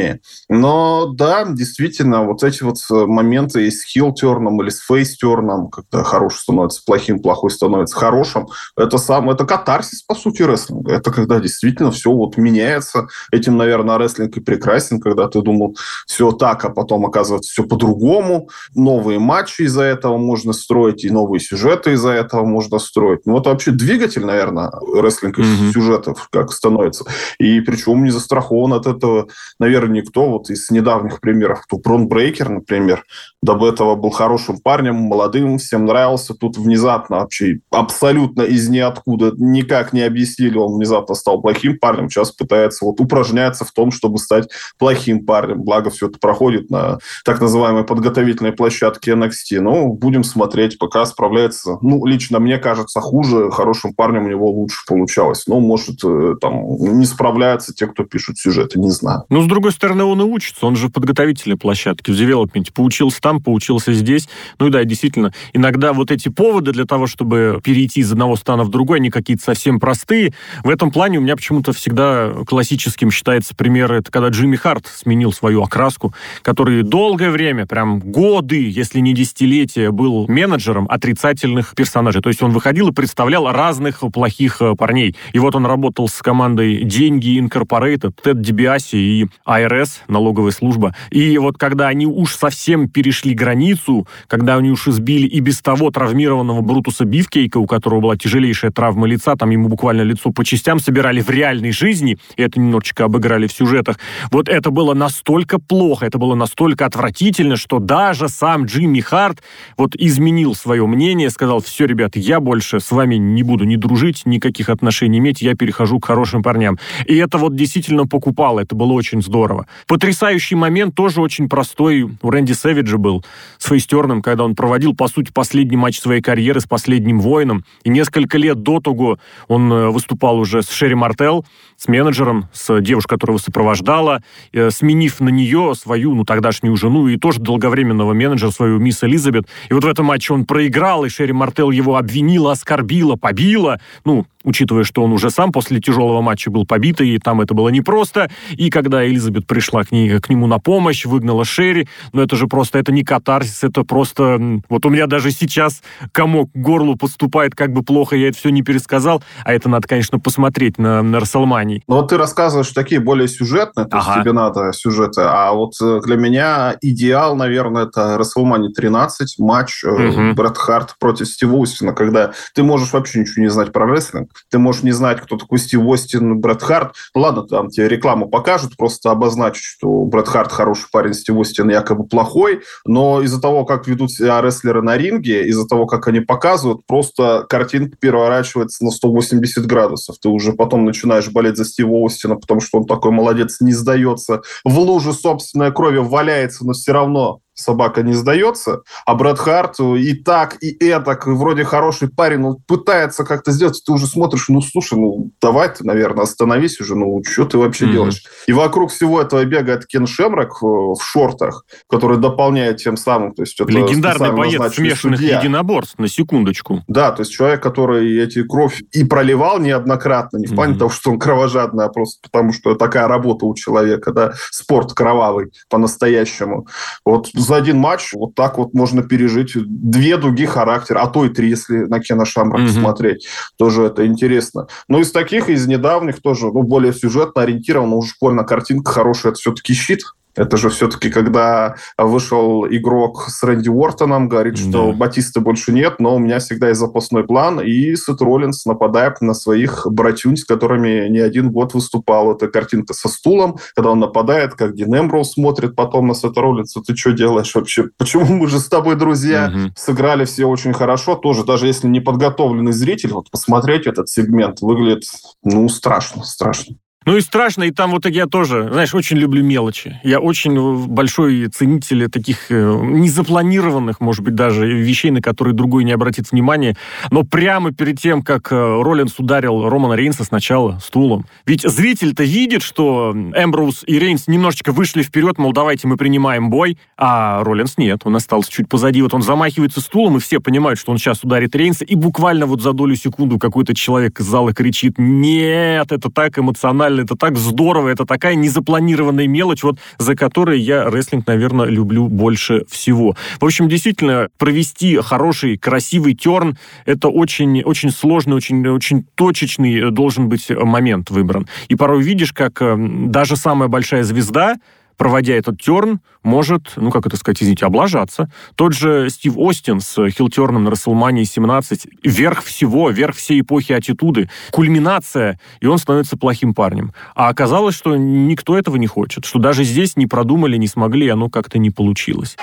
Но 0.48 1.06
да, 1.12 1.44
действительно, 1.44 2.24
вот 2.24 2.42
эти 2.42 2.62
вот 2.62 2.76
э, 2.90 3.06
моменты 3.06 3.66
и 3.66 3.70
с 3.70 3.84
хил-терном 3.84 4.62
или 4.62 4.70
с 4.70 4.80
фейс-терном, 4.80 5.68
когда 5.68 6.02
хороший 6.04 6.38
становится 6.38 6.82
плохим, 6.84 7.20
плохой 7.20 7.50
становится 7.50 7.96
хорошим, 7.96 8.48
это 8.76 8.98
сам, 8.98 9.30
это 9.30 9.44
катарсис, 9.44 10.02
по 10.02 10.14
сути, 10.14 10.42
рестлинга. 10.42 10.92
Это 10.92 11.10
когда 11.10 11.40
действительно 11.40 11.90
все 11.90 12.12
вот 12.12 12.36
меняется. 12.36 13.08
Этим, 13.32 13.56
наверное, 13.56 13.98
рестлинг 13.98 14.36
и 14.36 14.40
прекрасен, 14.40 15.00
когда 15.00 15.28
ты 15.28 15.42
думал, 15.42 15.76
все 16.06 16.32
так, 16.32 16.64
а 16.64 16.70
потом 16.70 17.06
оказывается 17.06 17.50
все 17.50 17.64
по-другому. 17.64 18.48
Новые 18.74 19.18
матчи 19.18 19.62
из-за 19.62 19.82
этого 19.82 20.16
можно 20.18 20.52
строить, 20.52 21.04
и 21.04 21.10
новые 21.10 21.40
сюжеты 21.40 21.92
из-за 21.92 22.10
этого 22.10 22.44
можно 22.44 22.78
строить. 22.78 23.20
Ну, 23.26 23.34
вот 23.34 23.46
вообще 23.46 23.70
двигатель, 23.70 24.24
наверное, 24.24 24.70
рестлинг 24.94 25.38
mm-hmm. 25.38 25.72
сюжетов 25.72 26.28
как 26.30 26.52
становится. 26.52 27.04
И 27.38 27.60
причем 27.60 28.04
не 28.04 28.10
застрахован 28.10 28.72
от 28.74 28.86
этого, 28.86 29.28
наверное, 29.58 29.87
никто. 29.92 30.28
Вот 30.28 30.50
из 30.50 30.70
недавних 30.70 31.20
примеров, 31.20 31.62
кто 31.62 31.78
Брон 31.78 32.08
Брейкер, 32.08 32.48
например, 32.48 33.04
до 33.42 33.56
этого 33.68 33.94
был 33.94 34.10
хорошим 34.10 34.58
парнем, 34.58 34.96
молодым, 34.96 35.58
всем 35.58 35.86
нравился. 35.86 36.34
Тут 36.34 36.56
внезапно 36.56 37.18
вообще 37.18 37.60
абсолютно 37.70 38.42
из 38.42 38.68
ниоткуда 38.68 39.32
никак 39.36 39.92
не 39.92 40.02
объяснили, 40.02 40.56
он 40.56 40.74
внезапно 40.74 41.14
стал 41.14 41.40
плохим 41.40 41.78
парнем. 41.78 42.10
Сейчас 42.10 42.32
пытается 42.32 42.84
вот 42.84 43.00
упражняться 43.00 43.64
в 43.64 43.72
том, 43.72 43.90
чтобы 43.90 44.18
стать 44.18 44.48
плохим 44.78 45.24
парнем. 45.24 45.62
Благо 45.62 45.90
все 45.90 46.08
это 46.08 46.18
проходит 46.18 46.70
на 46.70 46.98
так 47.24 47.40
называемой 47.40 47.84
подготовительной 47.84 48.52
площадке 48.52 49.12
NXT. 49.12 49.60
Ну, 49.60 49.92
будем 49.92 50.24
смотреть, 50.24 50.78
пока 50.78 51.06
справляется. 51.06 51.78
Ну, 51.82 52.04
лично 52.06 52.40
мне 52.40 52.58
кажется, 52.58 53.00
хуже. 53.00 53.50
Хорошим 53.50 53.94
парнем 53.94 54.24
у 54.24 54.28
него 54.28 54.50
лучше 54.50 54.84
получалось. 54.86 55.44
Ну, 55.46 55.60
может, 55.60 56.04
э, 56.04 56.34
там 56.40 56.98
не 56.98 57.06
справляются 57.06 57.72
те, 57.74 57.86
кто 57.86 58.04
пишут 58.04 58.38
сюжеты, 58.38 58.78
не 58.78 58.90
знаю. 58.90 59.24
Ну, 59.28 59.42
с 59.42 59.46
другой 59.46 59.72
стороны, 59.78 60.04
он 60.04 60.20
и 60.20 60.24
учится. 60.24 60.66
Он 60.66 60.76
же 60.76 60.88
в 60.88 60.92
подготовительной 60.92 61.56
площадке, 61.56 62.12
в 62.12 62.16
девелопменте. 62.16 62.72
Поучился 62.72 63.20
там, 63.20 63.40
поучился 63.40 63.92
здесь. 63.92 64.28
Ну 64.58 64.66
и 64.68 64.70
да, 64.70 64.84
действительно, 64.84 65.32
иногда 65.52 65.92
вот 65.92 66.10
эти 66.10 66.28
поводы 66.28 66.72
для 66.72 66.84
того, 66.84 67.06
чтобы 67.06 67.60
перейти 67.62 68.00
из 68.00 68.12
одного 68.12 68.36
стана 68.36 68.64
в 68.64 68.70
другой, 68.70 68.98
они 68.98 69.10
какие-то 69.10 69.42
совсем 69.42 69.78
простые. 69.80 70.34
В 70.64 70.68
этом 70.68 70.90
плане 70.90 71.18
у 71.18 71.20
меня 71.20 71.36
почему-то 71.36 71.72
всегда 71.72 72.32
классическим 72.46 73.10
считается 73.10 73.54
пример, 73.54 73.92
это 73.92 74.10
когда 74.10 74.28
Джимми 74.28 74.56
Харт 74.56 74.86
сменил 74.86 75.32
свою 75.32 75.62
окраску, 75.62 76.12
который 76.42 76.82
долгое 76.82 77.30
время, 77.30 77.66
прям 77.66 78.00
годы, 78.00 78.68
если 78.68 79.00
не 79.00 79.14
десятилетия, 79.14 79.90
был 79.90 80.26
менеджером 80.28 80.86
отрицательных 80.90 81.74
персонажей. 81.74 82.20
То 82.22 82.28
есть 82.28 82.42
он 82.42 82.52
выходил 82.52 82.88
и 82.88 82.92
представлял 82.92 83.50
разных 83.52 84.00
плохих 84.12 84.60
э, 84.60 84.74
парней. 84.74 85.14
И 85.32 85.38
вот 85.38 85.54
он 85.54 85.66
работал 85.66 86.08
с 86.08 86.20
командой 86.22 86.82
«Деньги 86.84 87.38
Incorporated», 87.40 88.12
Тед 88.22 88.40
Дебиаси 88.40 88.96
и 88.96 89.26
IRS, 89.68 90.00
налоговая 90.08 90.52
служба. 90.52 90.94
И 91.10 91.38
вот 91.38 91.58
когда 91.58 91.88
они 91.88 92.06
уж 92.06 92.34
совсем 92.34 92.88
перешли 92.88 93.34
границу, 93.34 94.06
когда 94.26 94.56
они 94.56 94.70
уж 94.70 94.88
избили 94.88 95.26
и 95.26 95.40
без 95.40 95.60
того 95.60 95.90
травмированного 95.90 96.60
Брутуса 96.60 97.04
Бифкейка, 97.04 97.58
у 97.58 97.66
которого 97.66 98.00
была 98.00 98.16
тяжелейшая 98.16 98.70
травма 98.70 99.06
лица, 99.06 99.36
там 99.36 99.50
ему 99.50 99.68
буквально 99.68 100.02
лицо 100.02 100.30
по 100.32 100.44
частям 100.44 100.80
собирали 100.80 101.20
в 101.20 101.30
реальной 101.30 101.72
жизни, 101.72 102.18
и 102.36 102.42
это 102.42 102.58
немножечко 102.60 103.04
обыграли 103.04 103.46
в 103.46 103.52
сюжетах, 103.52 103.98
вот 104.30 104.48
это 104.48 104.70
было 104.70 104.94
настолько 104.94 105.58
плохо, 105.58 106.06
это 106.06 106.18
было 106.18 106.34
настолько 106.34 106.86
отвратительно, 106.86 107.56
что 107.56 107.78
даже 107.78 108.28
сам 108.28 108.64
Джимми 108.64 109.00
Харт 109.00 109.42
вот 109.76 109.94
изменил 109.96 110.54
свое 110.54 110.86
мнение, 110.86 111.30
сказал, 111.30 111.60
все, 111.60 111.86
ребят, 111.86 112.16
я 112.16 112.40
больше 112.40 112.80
с 112.80 112.90
вами 112.90 113.16
не 113.16 113.42
буду 113.42 113.64
ни 113.64 113.76
дружить, 113.76 114.22
никаких 114.24 114.68
отношений 114.68 115.18
иметь, 115.18 115.42
я 115.42 115.54
перехожу 115.54 115.98
к 116.00 116.06
хорошим 116.06 116.42
парням. 116.42 116.78
И 117.06 117.16
это 117.16 117.38
вот 117.38 117.54
действительно 117.54 118.06
покупало, 118.06 118.60
это 118.60 118.74
было 118.74 118.92
очень 118.92 119.22
здорово. 119.22 119.47
Потрясающий 119.86 120.54
момент, 120.54 120.94
тоже 120.94 121.20
очень 121.20 121.48
простой, 121.48 122.02
у 122.22 122.30
Рэнди 122.30 122.52
Сэвиджа 122.52 122.98
был, 122.98 123.24
с 123.58 123.66
Фейстерном, 123.66 124.22
когда 124.22 124.44
он 124.44 124.54
проводил, 124.54 124.94
по 124.94 125.08
сути, 125.08 125.30
последний 125.32 125.76
матч 125.76 126.00
своей 126.00 126.20
карьеры 126.20 126.60
с 126.60 126.66
последним 126.66 127.20
воином, 127.20 127.64
и 127.84 127.90
несколько 127.90 128.38
лет 128.38 128.62
до 128.62 128.80
того 128.80 129.18
он 129.46 129.72
э, 129.72 129.88
выступал 129.88 130.38
уже 130.38 130.62
с 130.62 130.70
Шерри 130.70 130.94
Мартел, 130.94 131.44
с 131.78 131.86
менеджером, 131.86 132.48
с 132.52 132.80
девушкой, 132.80 133.14
которая 133.14 133.36
его 133.36 133.42
сопровождала, 133.42 134.20
э, 134.52 134.70
сменив 134.70 135.20
на 135.20 135.28
нее 135.28 135.74
свою, 135.76 136.14
ну, 136.14 136.24
тогдашнюю 136.24 136.76
жену 136.76 137.06
и 137.06 137.16
тоже 137.16 137.40
долговременного 137.40 138.12
менеджера, 138.12 138.50
свою 138.50 138.78
мисс 138.78 139.04
Элизабет. 139.04 139.46
И 139.70 139.72
вот 139.74 139.84
в 139.84 139.86
этом 139.86 140.06
матче 140.06 140.34
он 140.34 140.44
проиграл, 140.44 141.04
и 141.04 141.08
Шерри 141.08 141.32
Мартел 141.32 141.70
его 141.70 141.96
обвинила, 141.96 142.52
оскорбила, 142.52 143.14
побила. 143.14 143.80
Ну, 144.04 144.26
учитывая, 144.44 144.84
что 144.84 145.04
он 145.04 145.12
уже 145.12 145.30
сам 145.30 145.52
после 145.52 145.80
тяжелого 145.80 146.20
матча 146.20 146.50
был 146.50 146.66
побитый, 146.66 147.10
и 147.10 147.18
там 147.18 147.40
это 147.40 147.54
было 147.54 147.68
непросто. 147.68 148.30
И 148.52 148.70
когда 148.70 149.06
Элизабет 149.06 149.46
пришла 149.46 149.84
к, 149.84 149.92
ней, 149.92 150.18
к 150.18 150.28
нему 150.28 150.46
на 150.46 150.58
помощь, 150.58 151.04
выгнала 151.04 151.44
Шерри, 151.44 151.88
но 152.12 152.22
это 152.22 152.34
же 152.34 152.46
просто, 152.46 152.78
это 152.78 152.90
не 152.92 153.04
катарсис, 153.04 153.62
это 153.62 153.84
просто... 153.84 154.60
Вот 154.68 154.86
у 154.86 154.88
меня 154.88 155.06
даже 155.06 155.30
сейчас 155.30 155.82
комок 156.12 156.50
к 156.52 156.56
горлу 156.56 156.96
подступает, 156.96 157.54
как 157.54 157.72
бы 157.72 157.82
плохо 157.82 158.16
я 158.16 158.28
это 158.28 158.38
все 158.38 158.50
не 158.50 158.62
пересказал, 158.62 159.22
а 159.44 159.52
это 159.52 159.68
надо, 159.68 159.86
конечно, 159.86 160.18
посмотреть 160.18 160.78
на, 160.78 161.02
на 161.02 161.20
Расселмании. 161.68 161.82
Ну 161.86 161.96
вот 161.96 162.08
ты 162.08 162.16
рассказываешь 162.16 162.70
такие 162.72 163.00
более 163.00 163.28
сюжетные, 163.28 163.86
то 163.86 163.98
ага. 163.98 164.10
есть 164.10 164.22
тебе 164.22 164.32
надо 164.32 164.72
сюжеты, 164.72 165.22
а 165.24 165.52
вот 165.52 165.74
э, 165.80 166.00
для 166.04 166.16
меня 166.16 166.76
идеал, 166.80 167.36
наверное, 167.36 167.84
это 167.84 168.18
Расселмани 168.18 168.72
13, 168.72 169.38
матч 169.38 169.84
угу. 169.84 170.34
Брэд 170.34 170.56
Харт 170.56 170.96
против 170.98 171.28
Стива 171.28 171.56
Устина, 171.56 171.92
когда 171.92 172.32
ты 172.54 172.62
можешь 172.62 172.92
вообще 172.92 173.20
ничего 173.20 173.42
не 173.42 173.50
знать 173.50 173.72
про 173.72 173.86
рестлинг, 173.86 174.30
ты 174.50 174.58
можешь 174.58 174.82
не 174.82 174.92
знать, 174.92 175.20
кто 175.20 175.36
такой 175.36 175.58
Стив 175.58 175.82
Остин, 175.84 176.40
Брэд 176.40 176.62
Харт. 176.62 176.94
Ну, 177.14 177.22
ладно, 177.22 177.42
там 177.42 177.68
тебе 177.68 177.88
рекламу 177.88 178.28
покажут, 178.28 178.76
просто 178.76 179.10
обозначить, 179.10 179.64
что 179.64 180.04
Брэд 180.04 180.28
Харт 180.28 180.52
хороший 180.52 180.86
парень, 180.90 181.14
Стив 181.14 181.36
Остин 181.36 181.70
якобы 181.70 182.04
плохой, 182.04 182.62
но 182.84 183.22
из-за 183.22 183.40
того, 183.40 183.64
как 183.64 183.86
ведут 183.86 184.10
себя 184.10 184.40
рестлеры 184.40 184.82
на 184.82 184.96
ринге, 184.96 185.46
из-за 185.48 185.66
того, 185.66 185.86
как 185.86 186.08
они 186.08 186.20
показывают, 186.20 186.86
просто 186.86 187.46
картинка 187.48 187.96
переворачивается 187.96 188.84
на 188.84 188.90
180 188.90 189.66
градусов. 189.66 190.16
Ты 190.20 190.28
уже 190.28 190.52
потом 190.52 190.84
начинаешь 190.84 191.28
болеть 191.28 191.57
за 191.58 191.64
Стива 191.64 192.04
Остина, 192.04 192.36
потому 192.36 192.60
что 192.60 192.78
он 192.78 192.86
такой 192.86 193.10
молодец, 193.10 193.58
не 193.60 193.72
сдается, 193.72 194.42
в 194.64 194.78
луже 194.78 195.12
собственной 195.12 195.72
крови 195.72 195.98
валяется, 195.98 196.64
но 196.64 196.72
все 196.72 196.92
равно 196.92 197.40
собака 197.58 198.02
не 198.02 198.14
сдается, 198.14 198.82
а 199.04 199.14
Брэд 199.14 199.38
Харт 199.38 199.80
и 199.80 200.14
так, 200.14 200.56
и 200.62 200.70
этак, 200.70 201.26
и 201.26 201.30
вроде 201.30 201.64
хороший 201.64 202.08
парень, 202.08 202.40
ну, 202.40 202.58
пытается 202.66 203.24
как-то 203.24 203.50
сделать, 203.50 203.82
ты 203.84 203.92
уже 203.92 204.06
смотришь, 204.06 204.48
ну, 204.48 204.60
слушай, 204.60 204.98
ну, 204.98 205.30
давай 205.40 205.68
ты, 205.68 205.84
наверное, 205.84 206.24
остановись 206.24 206.80
уже, 206.80 206.94
ну, 206.94 207.22
что 207.24 207.44
ты 207.44 207.58
вообще 207.58 207.86
mm-hmm. 207.86 207.92
делаешь? 207.92 208.22
И 208.46 208.52
вокруг 208.52 208.90
всего 208.90 209.20
этого 209.20 209.44
бегает 209.44 209.86
Кен 209.86 210.06
Шемрак 210.06 210.62
в, 210.62 210.94
в 210.94 211.02
шортах, 211.02 211.64
который 211.88 212.18
дополняет 212.18 212.78
тем 212.78 212.96
самым, 212.96 213.34
то 213.34 213.42
есть... 213.42 213.60
Это 213.60 213.70
Легендарный 213.70 214.32
боец 214.32 214.74
смешанных 214.74 215.18
судья. 215.18 215.40
единоборств, 215.40 215.98
на 215.98 216.08
секундочку. 216.08 216.84
Да, 216.86 217.10
то 217.12 217.22
есть 217.22 217.32
человек, 217.32 217.62
который 217.62 218.18
эти 218.18 218.42
кровь 218.42 218.82
и 218.92 219.04
проливал 219.04 219.58
неоднократно, 219.58 220.38
не 220.38 220.46
в 220.46 220.54
плане 220.54 220.74
mm-hmm. 220.74 220.78
того, 220.78 220.90
что 220.90 221.10
он 221.10 221.18
кровожадный, 221.18 221.84
а 221.84 221.88
просто 221.88 222.20
потому, 222.22 222.52
что 222.52 222.74
такая 222.74 223.08
работа 223.08 223.46
у 223.46 223.54
человека, 223.54 224.12
да, 224.12 224.32
спорт 224.50 224.92
кровавый 224.92 225.50
по-настоящему. 225.68 226.66
Вот 227.04 227.28
за 227.48 227.56
один 227.56 227.78
матч 227.78 228.12
вот 228.12 228.34
так 228.34 228.58
вот 228.58 228.74
можно 228.74 229.02
пережить 229.02 229.52
две 229.54 230.16
дуги 230.16 230.44
характера, 230.44 231.00
а 231.00 231.06
то 231.08 231.24
и 231.24 231.30
три, 231.30 231.48
если 231.48 231.78
на 231.78 231.98
Кена 231.98 232.24
Шамрака 232.24 232.64
mm-hmm. 232.64 232.80
смотреть. 232.80 233.26
Тоже 233.56 233.84
это 233.84 234.06
интересно. 234.06 234.68
Но 234.86 235.00
из 235.00 235.10
таких, 235.10 235.48
из 235.48 235.66
недавних 235.66 236.20
тоже, 236.20 236.46
ну, 236.46 236.62
более 236.62 236.92
сюжетно 236.92 237.42
ориентировано, 237.42 237.96
уже 237.96 238.10
школьная 238.10 238.44
картинка 238.44 238.92
хорошая, 238.92 239.32
это 239.32 239.40
все-таки 239.40 239.72
щит. 239.72 240.02
Это 240.38 240.56
же 240.56 240.70
все-таки, 240.70 241.10
когда 241.10 241.74
вышел 241.96 242.66
игрок 242.66 243.24
с 243.28 243.42
Рэнди 243.42 243.68
Уортоном, 243.68 244.28
говорит, 244.28 244.56
что 244.56 244.92
да. 244.92 244.96
Батиста 244.96 245.40
больше 245.40 245.72
нет, 245.72 245.96
но 245.98 246.14
у 246.14 246.18
меня 246.18 246.38
всегда 246.38 246.68
есть 246.68 246.80
запасной 246.80 247.24
план, 247.24 247.60
и 247.60 247.96
Сет 247.96 248.20
Роллинс 248.20 248.64
нападает 248.64 249.20
на 249.20 249.34
своих 249.34 249.86
братюнь, 249.90 250.36
с 250.36 250.44
которыми 250.44 251.08
не 251.08 251.18
один 251.18 251.50
год 251.50 251.74
выступал. 251.74 252.32
Это 252.32 252.48
картинка 252.48 252.94
со 252.94 253.08
стулом, 253.08 253.58
когда 253.74 253.90
он 253.90 253.98
нападает, 253.98 254.54
как 254.54 254.74
Дин 254.74 254.94
Эмброуз 254.94 255.32
смотрит 255.32 255.74
потом 255.74 256.06
на 256.06 256.14
Сета 256.14 256.40
Роллинса. 256.40 256.80
Ты 256.80 256.96
что 256.96 257.12
делаешь 257.12 257.54
вообще? 257.54 257.88
Почему 257.98 258.24
мы 258.26 258.48
же 258.48 258.60
с 258.60 258.68
тобой 258.68 258.96
друзья? 258.96 259.52
Угу. 259.52 259.72
Сыграли 259.76 260.24
все 260.24 260.46
очень 260.46 260.72
хорошо. 260.72 261.16
Тоже, 261.16 261.44
даже 261.44 261.66
если 261.66 261.88
не 261.88 262.00
подготовленный 262.00 262.72
зритель, 262.72 263.12
вот 263.12 263.30
посмотреть 263.30 263.86
этот 263.86 264.08
сегмент 264.08 264.60
выглядит, 264.60 265.04
ну, 265.42 265.68
страшно, 265.68 266.24
страшно. 266.24 266.76
Ну 267.06 267.16
и 267.16 267.20
страшно, 267.22 267.62
и 267.62 267.70
там 267.70 267.92
вот 267.92 268.04
я 268.06 268.26
тоже, 268.26 268.68
знаешь, 268.70 268.94
очень 268.94 269.16
люблю 269.16 269.42
мелочи. 269.42 269.98
Я 270.02 270.20
очень 270.20 270.86
большой 270.88 271.46
ценитель 271.46 272.10
таких 272.10 272.50
э, 272.50 272.80
незапланированных, 272.82 274.00
может 274.00 274.22
быть, 274.22 274.34
даже 274.34 274.66
вещей, 274.66 275.10
на 275.10 275.22
которые 275.22 275.54
другой 275.54 275.84
не 275.84 275.92
обратит 275.92 276.30
внимания. 276.30 276.76
Но 277.10 277.22
прямо 277.22 277.72
перед 277.72 277.98
тем, 277.98 278.20
как 278.20 278.52
э, 278.52 278.56
Роллинс 278.56 279.18
ударил 279.18 279.70
Романа 279.70 279.94
Рейнса 279.94 280.24
сначала 280.24 280.80
стулом. 280.84 281.24
Ведь 281.46 281.62
зритель-то 281.62 282.24
видит, 282.24 282.62
что 282.62 283.14
Эмброуз 283.14 283.84
и 283.86 283.98
Рейнс 283.98 284.26
немножечко 284.26 284.72
вышли 284.72 285.02
вперед, 285.02 285.38
мол, 285.38 285.52
давайте 285.54 285.88
мы 285.88 285.96
принимаем 285.96 286.50
бой, 286.50 286.76
а 286.98 287.42
Роллинс 287.42 287.78
нет, 287.78 288.02
он 288.04 288.16
остался 288.16 288.52
чуть 288.52 288.68
позади. 288.68 289.00
Вот 289.00 289.14
он 289.14 289.22
замахивается 289.22 289.80
стулом, 289.80 290.18
и 290.18 290.20
все 290.20 290.40
понимают, 290.40 290.78
что 290.78 290.92
он 290.92 290.98
сейчас 290.98 291.24
ударит 291.24 291.56
Рейнса, 291.56 291.86
и 291.86 291.94
буквально 291.94 292.44
вот 292.44 292.60
за 292.60 292.74
долю 292.74 292.96
секунду 292.96 293.38
какой-то 293.38 293.74
человек 293.74 294.20
из 294.20 294.26
зала 294.26 294.52
кричит, 294.52 294.98
нет, 294.98 295.90
это 295.90 296.10
так 296.10 296.38
эмоционально 296.38 296.97
это 297.00 297.16
так 297.16 297.36
здорово, 297.36 297.88
это 297.88 298.04
такая 298.04 298.34
незапланированная 298.34 299.26
мелочь, 299.26 299.62
вот 299.62 299.78
за 299.98 300.14
которой 300.14 300.60
я 300.60 300.88
рестлинг, 300.88 301.26
наверное, 301.26 301.66
люблю 301.66 302.08
больше 302.08 302.64
всего. 302.68 303.16
В 303.40 303.44
общем, 303.44 303.68
действительно, 303.68 304.28
провести 304.38 304.96
хороший, 304.96 305.56
красивый 305.56 306.14
терн, 306.14 306.56
это 306.86 307.08
очень, 307.08 307.62
очень 307.62 307.90
сложный, 307.90 308.34
очень, 308.34 308.66
очень 308.68 309.04
точечный 309.14 309.90
должен 309.90 310.28
быть 310.28 310.50
момент 310.50 311.10
выбран. 311.10 311.46
И 311.68 311.74
порой 311.74 312.02
видишь, 312.02 312.32
как 312.32 312.60
э, 312.62 312.76
даже 312.78 313.36
самая 313.36 313.68
большая 313.68 314.02
звезда 314.04 314.56
проводя 314.98 315.34
этот 315.34 315.58
терн, 315.62 316.00
может, 316.22 316.72
ну, 316.76 316.90
как 316.90 317.06
это 317.06 317.16
сказать, 317.16 317.42
извините, 317.42 317.64
облажаться. 317.64 318.30
Тот 318.56 318.74
же 318.74 319.08
Стив 319.08 319.34
Остин 319.36 319.80
с 319.80 320.10
хилтерном 320.10 320.64
на 320.64 320.70
Расселмании 320.70 321.24
17, 321.24 321.86
верх 322.02 322.42
всего, 322.42 322.90
верх 322.90 323.16
всей 323.16 323.40
эпохи 323.40 323.72
аттитуды, 323.72 324.28
кульминация, 324.50 325.40
и 325.60 325.66
он 325.66 325.78
становится 325.78 326.18
плохим 326.18 326.52
парнем. 326.52 326.92
А 327.14 327.28
оказалось, 327.28 327.76
что 327.76 327.96
никто 327.96 328.58
этого 328.58 328.76
не 328.76 328.86
хочет, 328.88 329.24
что 329.24 329.38
даже 329.38 329.64
здесь 329.64 329.96
не 329.96 330.06
продумали, 330.06 330.56
не 330.56 330.66
смогли, 330.66 331.06
и 331.06 331.10
оно 331.10 331.30
как-то 331.30 331.58
не 331.58 331.70
получилось. 331.70 332.36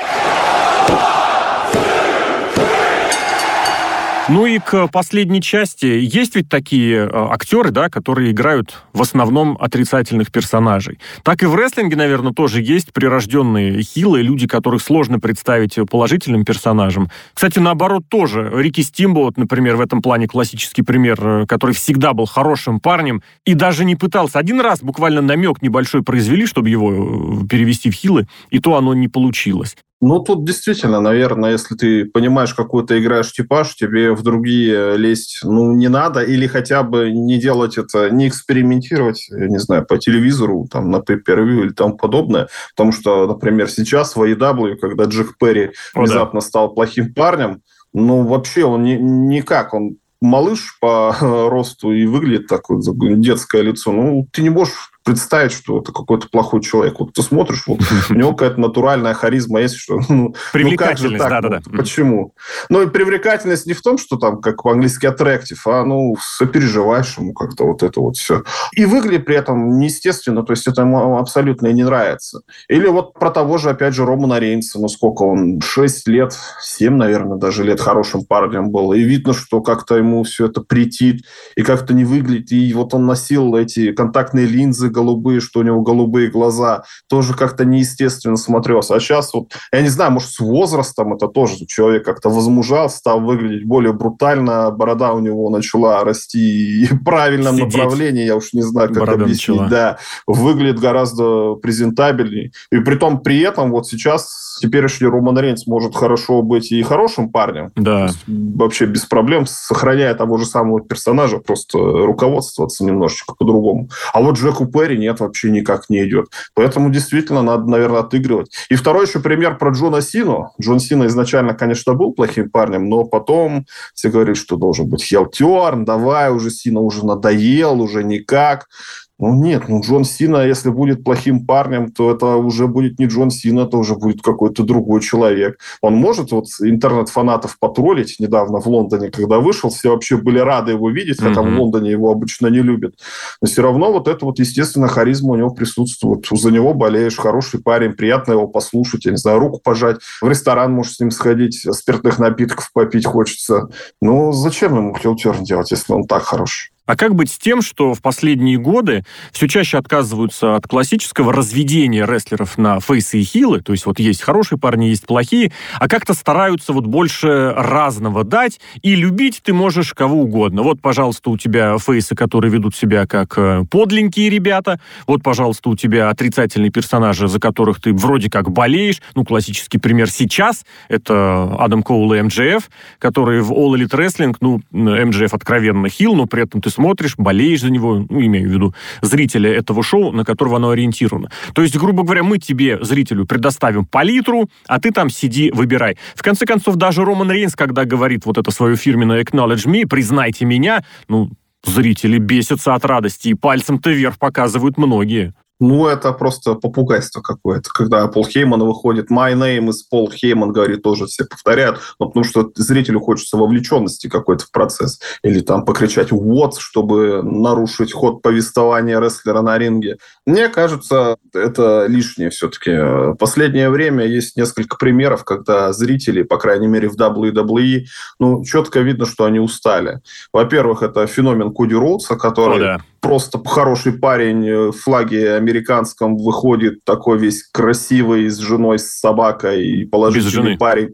Ну 4.27 4.47
и 4.47 4.57
к 4.57 4.87
последней 4.87 5.39
части. 5.39 5.85
Есть 5.85 6.35
ведь 6.35 6.49
такие 6.49 7.05
э, 7.05 7.09
актеры, 7.11 7.69
да, 7.69 7.89
которые 7.89 8.31
играют 8.31 8.81
в 8.91 9.03
основном 9.03 9.55
отрицательных 9.59 10.31
персонажей. 10.31 10.97
Так 11.21 11.43
и 11.43 11.45
в 11.45 11.53
рестлинге, 11.53 11.95
наверное, 11.95 12.33
тоже 12.33 12.63
есть 12.63 12.91
прирожденные 12.91 13.83
хилы, 13.83 14.23
люди, 14.23 14.47
которых 14.47 14.81
сложно 14.81 15.19
представить 15.19 15.77
положительным 15.91 16.43
персонажем. 16.43 17.11
Кстати, 17.35 17.59
наоборот 17.59 18.05
тоже. 18.09 18.51
Рики 18.51 18.81
Стимбоут, 18.81 19.37
например, 19.37 19.75
в 19.75 19.81
этом 19.81 20.01
плане 20.01 20.27
классический 20.27 20.81
пример, 20.81 21.19
э, 21.21 21.45
который 21.45 21.75
всегда 21.75 22.13
был 22.13 22.25
хорошим 22.25 22.79
парнем 22.79 23.21
и 23.45 23.53
даже 23.53 23.85
не 23.85 23.95
пытался. 23.95 24.39
Один 24.39 24.59
раз 24.59 24.81
буквально 24.81 25.21
намек 25.21 25.61
небольшой 25.61 26.01
произвели, 26.01 26.47
чтобы 26.47 26.69
его 26.71 27.43
э, 27.43 27.47
перевести 27.47 27.91
в 27.91 27.93
хилы, 27.93 28.27
и 28.49 28.57
то 28.57 28.75
оно 28.75 28.95
не 28.95 29.07
получилось. 29.07 29.75
Ну, 30.01 30.19
тут 30.19 30.45
действительно, 30.45 30.99
наверное, 30.99 31.51
если 31.51 31.75
ты 31.75 32.05
понимаешь, 32.05 32.53
какой 32.53 32.85
ты 32.85 32.99
играешь 32.99 33.31
типаж, 33.31 33.75
тебе 33.75 34.11
в 34.13 34.23
другие 34.23 34.97
лезть, 34.97 35.39
ну, 35.43 35.71
не 35.71 35.87
надо, 35.87 36.21
или 36.21 36.47
хотя 36.47 36.83
бы 36.83 37.11
не 37.11 37.39
делать 37.39 37.77
это, 37.77 38.09
не 38.09 38.27
экспериментировать, 38.27 39.27
я 39.29 39.47
не 39.47 39.57
знаю, 39.57 39.85
по 39.85 39.97
телевизору, 39.97 40.67
там, 40.69 40.91
на 40.91 40.97
pay 40.97 41.17
или 41.25 41.69
тому 41.69 41.95
подобное, 41.95 42.49
потому 42.75 42.91
что, 42.91 43.25
например, 43.25 43.69
сейчас 43.69 44.15
в 44.15 44.21
AEW, 44.21 44.75
когда 44.75 45.05
Джек 45.05 45.37
Перри 45.39 45.71
О, 45.93 46.01
внезапно 46.01 46.41
да. 46.41 46.45
стал 46.45 46.73
плохим 46.73 47.13
парнем, 47.13 47.61
ну, 47.93 48.27
вообще 48.27 48.65
он 48.65 48.83
не, 48.83 48.97
никак, 48.97 49.73
он 49.73 49.97
малыш 50.19 50.77
по 50.81 51.15
росту 51.21 51.93
и 51.93 52.05
выглядит 52.05 52.47
так 52.47 52.69
вот, 52.69 52.81
детское 53.21 53.61
лицо. 53.61 53.93
Ну, 53.93 54.27
ты 54.31 54.41
не 54.41 54.49
можешь 54.49 54.91
представить, 55.05 55.51
что 55.51 55.79
это 55.79 55.93
какой-то 55.93 56.27
плохой 56.27 56.61
человек. 56.61 56.99
Вот 56.99 57.13
ты 57.13 57.21
смотришь, 57.21 57.63
вот 57.67 57.79
у 58.09 58.13
него 58.13 58.33
какая-то 58.33 58.59
натуральная 58.59 59.13
харизма 59.13 59.61
есть, 59.61 59.77
что 59.77 59.99
ну, 60.09 60.35
привлекательность, 60.51 61.23
ну 61.23 61.29
да, 61.29 61.41
да, 61.41 61.49
да. 61.49 61.61
Почему? 61.77 62.33
Ну 62.69 62.81
и 62.81 62.87
привлекательность 62.87 63.67
не 63.67 63.73
в 63.73 63.81
том, 63.81 63.97
что 63.97 64.17
там 64.17 64.41
как 64.41 64.63
по-английски 64.63 65.05
attractive, 65.05 65.59
а 65.67 65.85
ну 65.85 66.15
сопереживаешь 66.19 67.17
ему 67.17 67.33
как-то 67.33 67.65
вот 67.65 67.83
это 67.83 68.01
вот 68.01 68.17
все. 68.17 68.43
И 68.73 68.85
выглядит 68.85 69.25
при 69.25 69.35
этом 69.35 69.77
неестественно, 69.79 70.43
то 70.43 70.53
есть 70.53 70.67
это 70.67 70.81
ему 70.81 71.17
абсолютно 71.17 71.67
не 71.67 71.83
нравится. 71.83 72.41
Или 72.67 72.87
вот 72.87 73.13
про 73.13 73.29
того 73.29 73.59
же, 73.59 73.69
опять 73.69 73.93
же, 73.93 74.05
Романа 74.05 74.39
Рейнса, 74.39 74.79
ну 74.79 74.87
сколько 74.87 75.21
он, 75.21 75.61
6 75.61 76.07
лет, 76.07 76.35
7, 76.61 76.95
наверное, 76.95 77.37
даже 77.37 77.63
лет 77.63 77.79
хорошим 77.79 78.25
парнем 78.25 78.71
был. 78.71 78.93
И 78.93 79.03
видно, 79.03 79.33
что 79.33 79.61
как-то 79.61 79.97
ему 79.97 80.23
все 80.23 80.47
это 80.47 80.61
претит, 80.61 81.25
и 81.55 81.61
как-то 81.61 81.93
не 81.93 82.05
выглядит. 82.05 82.51
И 82.51 82.73
вот 82.73 82.95
он 82.95 83.05
носил 83.05 83.55
эти 83.55 83.91
контактные 83.91 84.47
линзы, 84.47 84.89
голубые, 84.95 85.41
что 85.41 85.59
у 85.59 85.63
него 85.63 85.81
голубые 85.81 86.29
глаза, 86.29 86.83
тоже 87.09 87.33
как-то 87.33 87.65
неестественно 87.65 88.37
смотрелся. 88.37 88.95
А 88.95 88.99
сейчас 88.99 89.33
вот, 89.33 89.51
я 89.71 89.81
не 89.81 89.89
знаю, 89.89 90.11
может, 90.11 90.29
с 90.29 90.39
возрастом 90.39 91.13
это 91.13 91.27
тоже 91.27 91.65
человек 91.67 92.05
как-то 92.05 92.29
возмужал, 92.29 92.89
стал 92.89 93.19
выглядеть 93.19 93.67
более 93.67 93.93
брутально, 93.93 94.71
борода 94.71 95.13
у 95.13 95.19
него 95.19 95.49
начала 95.49 96.03
расти 96.03 96.87
в 96.91 97.03
правильном 97.03 97.55
Сидеть. 97.57 97.75
направлении, 97.75 98.25
я 98.25 98.35
уж 98.35 98.53
не 98.53 98.61
знаю, 98.61 98.89
как 98.89 98.99
Борода 98.99 99.23
объяснить. 99.23 99.59
Начала. 99.59 99.69
Да, 99.69 99.97
выглядит 100.25 100.79
гораздо 100.79 101.55
презентабельней. 101.55 102.53
И 102.71 102.79
при 102.79 102.95
том, 102.95 103.19
при 103.19 103.41
этом 103.41 103.71
вот 103.71 103.87
сейчас 103.87 104.54
теперешний 104.59 105.07
Роман 105.07 105.37
Рейнс 105.37 105.67
может 105.67 105.95
хорошо 105.95 106.41
быть 106.41 106.71
и 106.71 106.81
хорошим 106.83 107.29
парнем. 107.29 107.71
Да. 107.75 108.09
Вообще 108.27 108.85
без 108.85 109.05
проблем, 109.05 109.45
сохраняя 109.45 110.13
того 110.13 110.37
же 110.37 110.45
самого 110.45 110.81
персонажа, 110.81 111.39
просто 111.39 111.77
руководствоваться 111.77 112.83
немножечко 112.83 113.35
по-другому. 113.35 113.89
А 114.13 114.21
вот 114.21 114.37
Джеку 114.37 114.65
Перри 114.65 114.97
нет, 114.97 115.19
вообще 115.19 115.51
никак 115.51 115.89
не 115.89 116.03
идет. 116.05 116.27
Поэтому 116.53 116.89
действительно 116.89 117.41
надо, 117.41 117.69
наверное, 117.69 118.01
отыгрывать. 118.01 118.51
И 118.69 118.75
второй 118.75 119.05
еще 119.05 119.19
пример 119.19 119.57
про 119.57 119.71
Джона 119.71 120.01
Сину. 120.01 120.51
Джон 120.61 120.79
Сина 120.79 121.07
изначально, 121.07 121.53
конечно, 121.53 121.93
был 121.93 122.13
плохим 122.13 122.49
парнем, 122.49 122.89
но 122.89 123.03
потом 123.03 123.65
все 123.93 124.09
говорили, 124.09 124.35
что 124.35 124.57
должен 124.57 124.89
быть 124.89 125.03
Хелтерн, 125.03 125.85
давай 125.85 126.31
уже 126.31 126.49
Сина 126.49 126.79
уже 126.79 127.05
надоел, 127.05 127.81
уже 127.81 128.03
никак. 128.03 128.67
Ну 129.17 129.33
нет, 129.33 129.69
ну 129.69 129.79
Джон 129.79 130.03
Сина, 130.03 130.45
если 130.45 130.69
будет 130.69 131.05
плохим 131.05 131.45
парнем, 131.45 131.89
то 131.89 132.11
это 132.11 132.35
уже 132.35 132.67
будет 132.67 132.99
не 132.99 133.05
Джон 133.05 133.29
Сина, 133.31 133.61
это 133.61 133.77
уже 133.77 133.95
будет 133.95 134.21
какой-то 134.21 134.63
другой 134.63 134.99
человек. 134.99 135.57
Он 135.81 135.95
может 135.95 136.33
вот 136.33 136.47
интернет-фанатов 136.59 137.57
потроллить 137.57 138.17
недавно 138.19 138.59
в 138.59 138.67
Лондоне, 138.67 139.11
когда 139.11 139.39
вышел, 139.39 139.69
все 139.69 139.91
вообще 139.91 140.17
были 140.17 140.39
рады 140.39 140.73
его 140.73 140.89
видеть, 140.89 141.21
хотя 141.21 141.39
mm-hmm. 141.39 141.55
в 141.55 141.59
Лондоне 141.59 141.91
его 141.91 142.11
обычно 142.11 142.47
не 142.47 142.59
любят. 142.59 142.95
Но 143.41 143.47
все 143.47 143.61
равно 143.61 143.93
вот 143.93 144.09
это 144.09 144.25
вот, 144.25 144.37
естественно, 144.39 144.89
харизма 144.89 145.31
у 145.31 145.37
него 145.37 145.51
присутствует. 145.51 146.25
За 146.29 146.51
него 146.51 146.73
болеешь, 146.73 147.15
хороший 147.15 147.61
парень, 147.61 147.93
приятно 147.93 148.33
его 148.33 148.47
послушать, 148.47 149.05
я 149.05 149.11
не 149.11 149.17
знаю, 149.17 149.39
руку 149.39 149.61
пожать, 149.63 150.01
в 150.21 150.27
ресторан 150.27 150.73
можешь 150.73 150.95
с 150.95 150.99
ним 150.99 151.11
сходить, 151.11 151.65
спиртных 151.71 152.19
напитков 152.19 152.69
попить 152.73 153.05
хочется. 153.05 153.69
Ну, 154.01 154.33
зачем 154.33 154.75
ему 154.75 154.93
хилтерн 154.93 155.45
делать, 155.45 155.71
если 155.71 155.93
он 155.93 156.05
так 156.05 156.23
хорош? 156.23 156.74
А 156.85 156.95
как 156.95 157.15
быть 157.15 157.31
с 157.31 157.37
тем, 157.37 157.61
что 157.61 157.93
в 157.93 158.01
последние 158.01 158.57
годы 158.57 159.03
все 159.31 159.47
чаще 159.47 159.77
отказываются 159.77 160.55
от 160.55 160.67
классического 160.67 161.33
разведения 161.33 162.05
рестлеров 162.05 162.57
на 162.57 162.79
фейсы 162.79 163.19
и 163.19 163.23
хилы, 163.23 163.61
то 163.61 163.71
есть 163.71 163.85
вот 163.85 163.99
есть 163.99 164.21
хорошие 164.21 164.59
парни, 164.59 164.85
есть 164.85 165.07
плохие, 165.07 165.51
а 165.79 165.87
как-то 165.87 166.13
стараются 166.13 166.73
вот 166.73 166.85
больше 166.85 167.53
разного 167.55 168.23
дать, 168.23 168.59
и 168.83 168.95
любить 168.95 169.41
ты 169.43 169.53
можешь 169.53 169.93
кого 169.93 170.21
угодно. 170.21 170.61
Вот, 170.61 170.79
пожалуйста, 170.81 171.31
у 171.31 171.37
тебя 171.37 171.77
фейсы, 171.79 172.15
которые 172.15 172.51
ведут 172.51 172.75
себя 172.75 173.07
как 173.07 173.37
э, 173.37 173.63
подленькие 173.69 174.29
ребята, 174.29 174.79
вот, 175.07 175.23
пожалуйста, 175.23 175.69
у 175.69 175.75
тебя 175.75 176.09
отрицательные 176.09 176.71
персонажи, 176.71 177.27
за 177.27 177.39
которых 177.39 177.81
ты 177.81 177.93
вроде 177.93 178.29
как 178.29 178.51
болеешь, 178.51 179.01
ну, 179.15 179.25
классический 179.25 179.79
пример 179.79 180.09
сейчас, 180.11 180.65
это 180.87 181.55
Адам 181.57 181.81
Коул 181.81 182.13
и 182.13 182.21
МДФ, 182.21 182.69
которые 182.99 183.41
в 183.41 183.51
All 183.51 183.75
Elite 183.75 183.89
Wrestling, 183.89 184.35
ну, 184.39 184.61
МДФ 184.71 185.33
откровенно 185.33 185.89
хил, 185.89 186.15
но 186.15 186.27
при 186.27 186.43
этом 186.43 186.61
ты 186.61 186.69
смотришь, 186.75 187.15
болеешь 187.17 187.61
за 187.61 187.71
него, 187.71 188.05
ну, 188.09 188.21
имею 188.21 188.49
в 188.49 188.51
виду 188.51 188.75
зрителя 189.01 189.51
этого 189.51 189.83
шоу, 189.83 190.11
на 190.11 190.23
которого 190.23 190.57
оно 190.57 190.69
ориентировано. 190.69 191.31
То 191.53 191.61
есть, 191.61 191.77
грубо 191.77 192.03
говоря, 192.03 192.23
мы 192.23 192.37
тебе, 192.37 192.83
зрителю, 192.83 193.25
предоставим 193.25 193.85
палитру, 193.85 194.49
а 194.67 194.79
ты 194.79 194.91
там 194.91 195.09
сиди, 195.09 195.51
выбирай. 195.51 195.97
В 196.15 196.21
конце 196.21 196.45
концов, 196.45 196.75
даже 196.75 197.05
Роман 197.05 197.31
Рейнс, 197.31 197.55
когда 197.55 197.85
говорит 197.85 198.25
вот 198.25 198.37
это 198.37 198.51
свое 198.51 198.75
фирменное 198.75 199.23
«acknowledge 199.23 199.65
me», 199.67 199.87
«признайте 199.87 200.45
меня», 200.45 200.83
ну, 201.07 201.31
зрители 201.63 202.17
бесятся 202.17 202.75
от 202.75 202.85
радости, 202.85 203.29
и 203.29 203.33
пальцем-то 203.33 203.89
вверх 203.91 204.19
показывают 204.19 204.77
многие. 204.77 205.33
Ну, 205.59 205.87
это 205.87 206.11
просто 206.11 206.55
попугайство 206.55 207.21
какое-то. 207.21 207.69
Когда 207.69 208.05
Пол 208.07 208.25
Хейман 208.25 208.61
выходит, 208.63 209.09
my 209.09 209.33
name 209.33 209.69
is 209.69 209.77
Пол 209.89 210.11
Хейман, 210.11 210.51
говорит, 210.51 210.83
тоже 210.83 211.05
все 211.05 211.25
повторяют, 211.25 211.79
но 211.99 212.07
потому 212.07 212.25
что 212.25 212.51
зрителю 212.55 212.99
хочется 212.99 213.37
вовлеченности 213.37 214.07
какой-то 214.07 214.45
в 214.45 214.51
процесс. 214.51 214.99
Или 215.23 215.39
там 215.39 215.63
покричать 215.63 216.11
вот, 216.11 216.57
чтобы 216.57 217.21
нарушить 217.23 217.93
ход 217.93 218.21
повествования 218.21 218.99
рестлера 218.99 219.41
на 219.41 219.57
ринге. 219.57 219.97
Мне 220.25 220.49
кажется, 220.49 221.17
это 221.33 221.85
лишнее 221.87 222.31
все-таки. 222.31 223.15
Последнее 223.17 223.69
время 223.69 224.05
есть 224.05 224.35
несколько 224.35 224.75
примеров, 224.75 225.23
когда 225.23 225.71
зрители, 225.71 226.23
по 226.23 226.37
крайней 226.37 226.67
мере 226.67 226.89
в 226.89 226.97
WWE, 226.97 227.85
ну, 228.19 228.43
четко 228.43 228.81
видно, 228.81 229.05
что 229.05 229.23
они 229.23 229.39
устали. 229.39 230.01
Во-первых, 230.33 230.83
это 230.83 231.07
феномен 231.07 231.53
Коди 231.53 231.75
Роудса, 231.75 232.15
который... 232.17 232.57
О, 232.57 232.59
да 232.59 232.81
просто 233.07 233.41
хороший 233.45 233.93
парень 233.93 234.47
э, 234.47 234.67
в 234.67 234.73
флаге 234.73 235.33
американском 235.33 236.17
выходит 236.17 236.83
такой 236.83 237.17
весь 237.17 237.43
красивый 237.43 238.29
с 238.29 238.37
женой, 238.37 238.79
с 238.79 238.99
собакой 238.99 239.65
и 239.65 239.85
положительный 239.85 240.57
парень. 240.57 240.93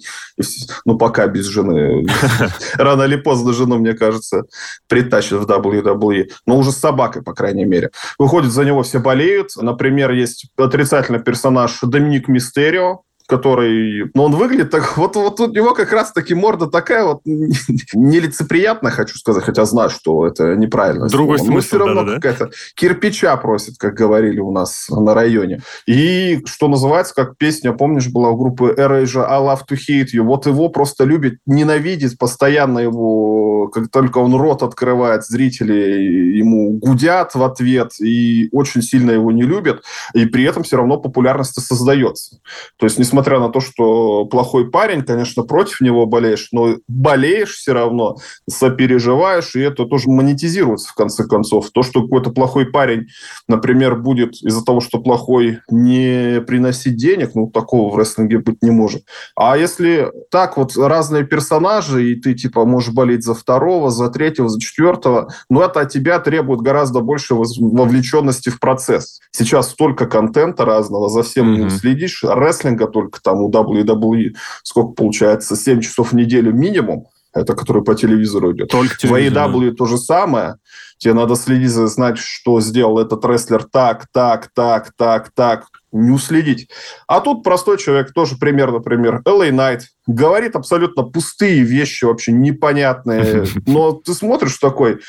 Ну, 0.86 0.98
пока 0.98 1.28
без 1.28 1.46
жены. 1.46 2.06
Рано 2.76 3.04
или 3.04 3.16
поздно 3.16 3.54
жену, 3.54 3.78
мне 3.78 3.94
кажется, 3.94 4.44
притащат 4.88 5.40
в 5.40 5.50
WWE. 5.50 6.30
Но 6.46 6.58
уже 6.58 6.72
с 6.72 6.78
собакой, 6.78 7.22
по 7.24 7.34
крайней 7.34 7.66
мере. 7.66 7.92
Выходит, 8.20 8.52
за 8.52 8.66
него 8.66 8.84
все 8.84 9.00
болеют. 9.00 9.52
Например, 9.56 10.12
есть 10.12 10.48
отрицательный 10.58 11.20
персонаж 11.20 11.80
Доминик 11.82 12.28
Мистерио, 12.28 13.02
который... 13.32 14.12
Ну, 14.14 14.24
он 14.24 14.36
выглядит 14.36 14.72
так... 14.72 14.98
Вот, 15.02 15.16
вот 15.16 15.40
у 15.40 15.48
него 15.48 15.74
как 15.74 15.92
раз-таки 15.94 16.34
морда 16.36 16.68
такая 16.68 17.06
вот 17.06 17.22
нелицеприятная, 17.26 18.92
хочу 18.92 19.18
сказать, 19.18 19.44
хотя 19.44 19.64
знаю, 19.66 19.90
что 19.90 20.28
это 20.28 20.56
неправильно. 20.56 21.08
Другой 21.08 21.38
слово. 21.40 21.52
смысл, 21.52 21.68
все 21.68 21.78
равно 21.78 22.04
да, 22.04 22.16
какая-то 22.16 22.52
кирпича 22.76 23.36
просит, 23.38 23.78
как 23.78 23.94
говорили 23.94 24.40
у 24.40 24.52
нас 24.52 24.88
на 24.90 25.14
районе. 25.14 25.62
И, 25.88 26.42
что 26.46 26.68
называется, 26.68 27.16
как 27.16 27.38
песня, 27.38 27.72
помнишь, 27.72 28.10
была 28.10 28.32
у 28.32 28.38
группы 28.38 28.76
Erasure 28.78 29.26
I 29.26 29.40
Love 29.40 29.62
to 29.70 29.78
Hate 29.78 30.10
You. 30.14 30.24
Вот 30.24 30.46
его 30.46 30.68
просто 30.68 31.06
любит, 31.06 31.40
ненавидит, 31.46 32.18
постоянно 32.18 32.80
его, 32.80 33.70
как 33.70 33.90
только 33.90 34.18
он 34.18 34.36
рот 34.36 34.62
открывает, 34.62 35.26
зрители 35.26 36.38
ему 36.38 36.78
гудят 36.80 37.34
в 37.34 37.44
ответ 37.44 37.94
и 38.02 38.50
очень 38.52 38.82
сильно 38.82 39.12
его 39.12 39.32
не 39.32 39.44
любят, 39.44 39.84
и 40.14 40.26
при 40.26 40.44
этом 40.44 40.64
все 40.64 40.76
равно 40.76 40.98
популярность 40.98 41.60
создается. 41.62 42.40
То 42.78 42.86
есть, 42.86 43.00
несмотря 43.00 43.21
на 43.30 43.50
то, 43.50 43.60
что 43.60 44.26
плохой 44.26 44.70
парень, 44.70 45.04
конечно, 45.04 45.44
против 45.44 45.82
него 45.82 46.06
болеешь, 46.06 46.50
но 46.52 46.78
болеешь 46.88 47.54
все 47.56 47.74
равно, 47.74 48.18
сопереживаешь, 48.50 49.56
и 49.56 49.62
это 49.62 49.86
тоже 49.86 50.10
монетизируется 50.10 50.90
в 50.90 50.96
конце 50.96 51.26
концов. 51.26 51.70
То, 51.72 51.84
что 51.84 52.04
какой-то 52.04 52.32
плохой 52.32 52.66
парень, 52.66 53.08
например, 53.48 53.96
будет 53.96 54.34
из-за 54.42 54.64
того, 54.64 54.80
что 54.82 55.00
плохой, 55.00 55.60
не 55.70 56.42
приносить 56.42 56.96
денег, 56.96 57.32
ну, 57.36 57.48
такого 57.48 57.94
в 57.94 57.98
рестлинге 57.98 58.40
быть 58.40 58.62
не 58.62 58.72
может. 58.72 59.04
А 59.36 59.58
если 59.58 60.12
так 60.30 60.58
вот 60.58 60.76
разные 60.78 61.26
персонажи, 61.26 62.12
и 62.12 62.16
ты, 62.16 62.34
типа, 62.34 62.66
можешь 62.66 62.94
болеть 62.94 63.24
за 63.24 63.34
второго, 63.34 63.90
за 63.90 64.10
третьего, 64.10 64.50
за 64.50 64.60
четвертого, 64.60 65.34
ну, 65.50 65.62
это 65.62 65.82
от 65.82 65.92
тебя 65.92 66.20
требует 66.20 66.62
гораздо 66.62 67.02
больше 67.02 67.36
вовлеченности 67.36 68.50
в 68.50 68.60
процесс. 68.60 69.20
Сейчас 69.32 69.70
столько 69.72 70.06
контента 70.06 70.66
разного, 70.66 71.10
за 71.10 71.24
всем 71.24 71.54
mm-hmm. 71.56 71.70
следишь. 71.70 72.24
Рестлинга 72.24 72.88
только 72.88 73.11
там 73.20 73.42
у 73.42 73.50
WWE 73.50 74.36
сколько 74.64 74.94
получается? 74.94 75.56
7 75.56 75.82
часов 75.82 76.12
в 76.12 76.16
неделю 76.16 76.54
минимум. 76.54 77.08
Это 77.34 77.56
который 77.56 77.84
по 77.84 77.96
телевизору 77.96 78.54
идет. 78.54 78.70
Только 78.70 78.98
телевизор, 78.98 79.50
в 79.50 79.56
AEW 79.56 79.72
то 79.72 79.86
же 79.86 79.98
самое. 79.98 80.56
Тебе 80.98 81.14
надо 81.14 81.36
следить, 81.36 81.72
знать, 81.72 82.18
что 82.18 82.60
сделал 82.60 83.00
этот 83.00 83.26
рестлер 83.26 83.64
так, 83.64 84.08
так, 84.12 84.50
так, 84.54 84.92
так, 84.98 85.32
так. 85.34 85.66
Не 85.94 86.12
уследить. 86.12 86.70
А 87.08 87.22
тут 87.22 87.44
простой 87.44 87.78
человек, 87.78 88.14
тоже 88.14 88.36
пример, 88.38 88.72
например, 88.72 89.22
LA 89.26 89.50
Knight, 89.50 89.82
говорит 90.08 90.56
абсолютно 90.56 91.04
пустые 91.04 91.64
вещи, 91.64 92.06
вообще 92.06 92.32
непонятные. 92.32 93.46
Но 93.66 93.94
ты 93.94 94.14
смотришь 94.14 94.58
такой, 94.58 95.00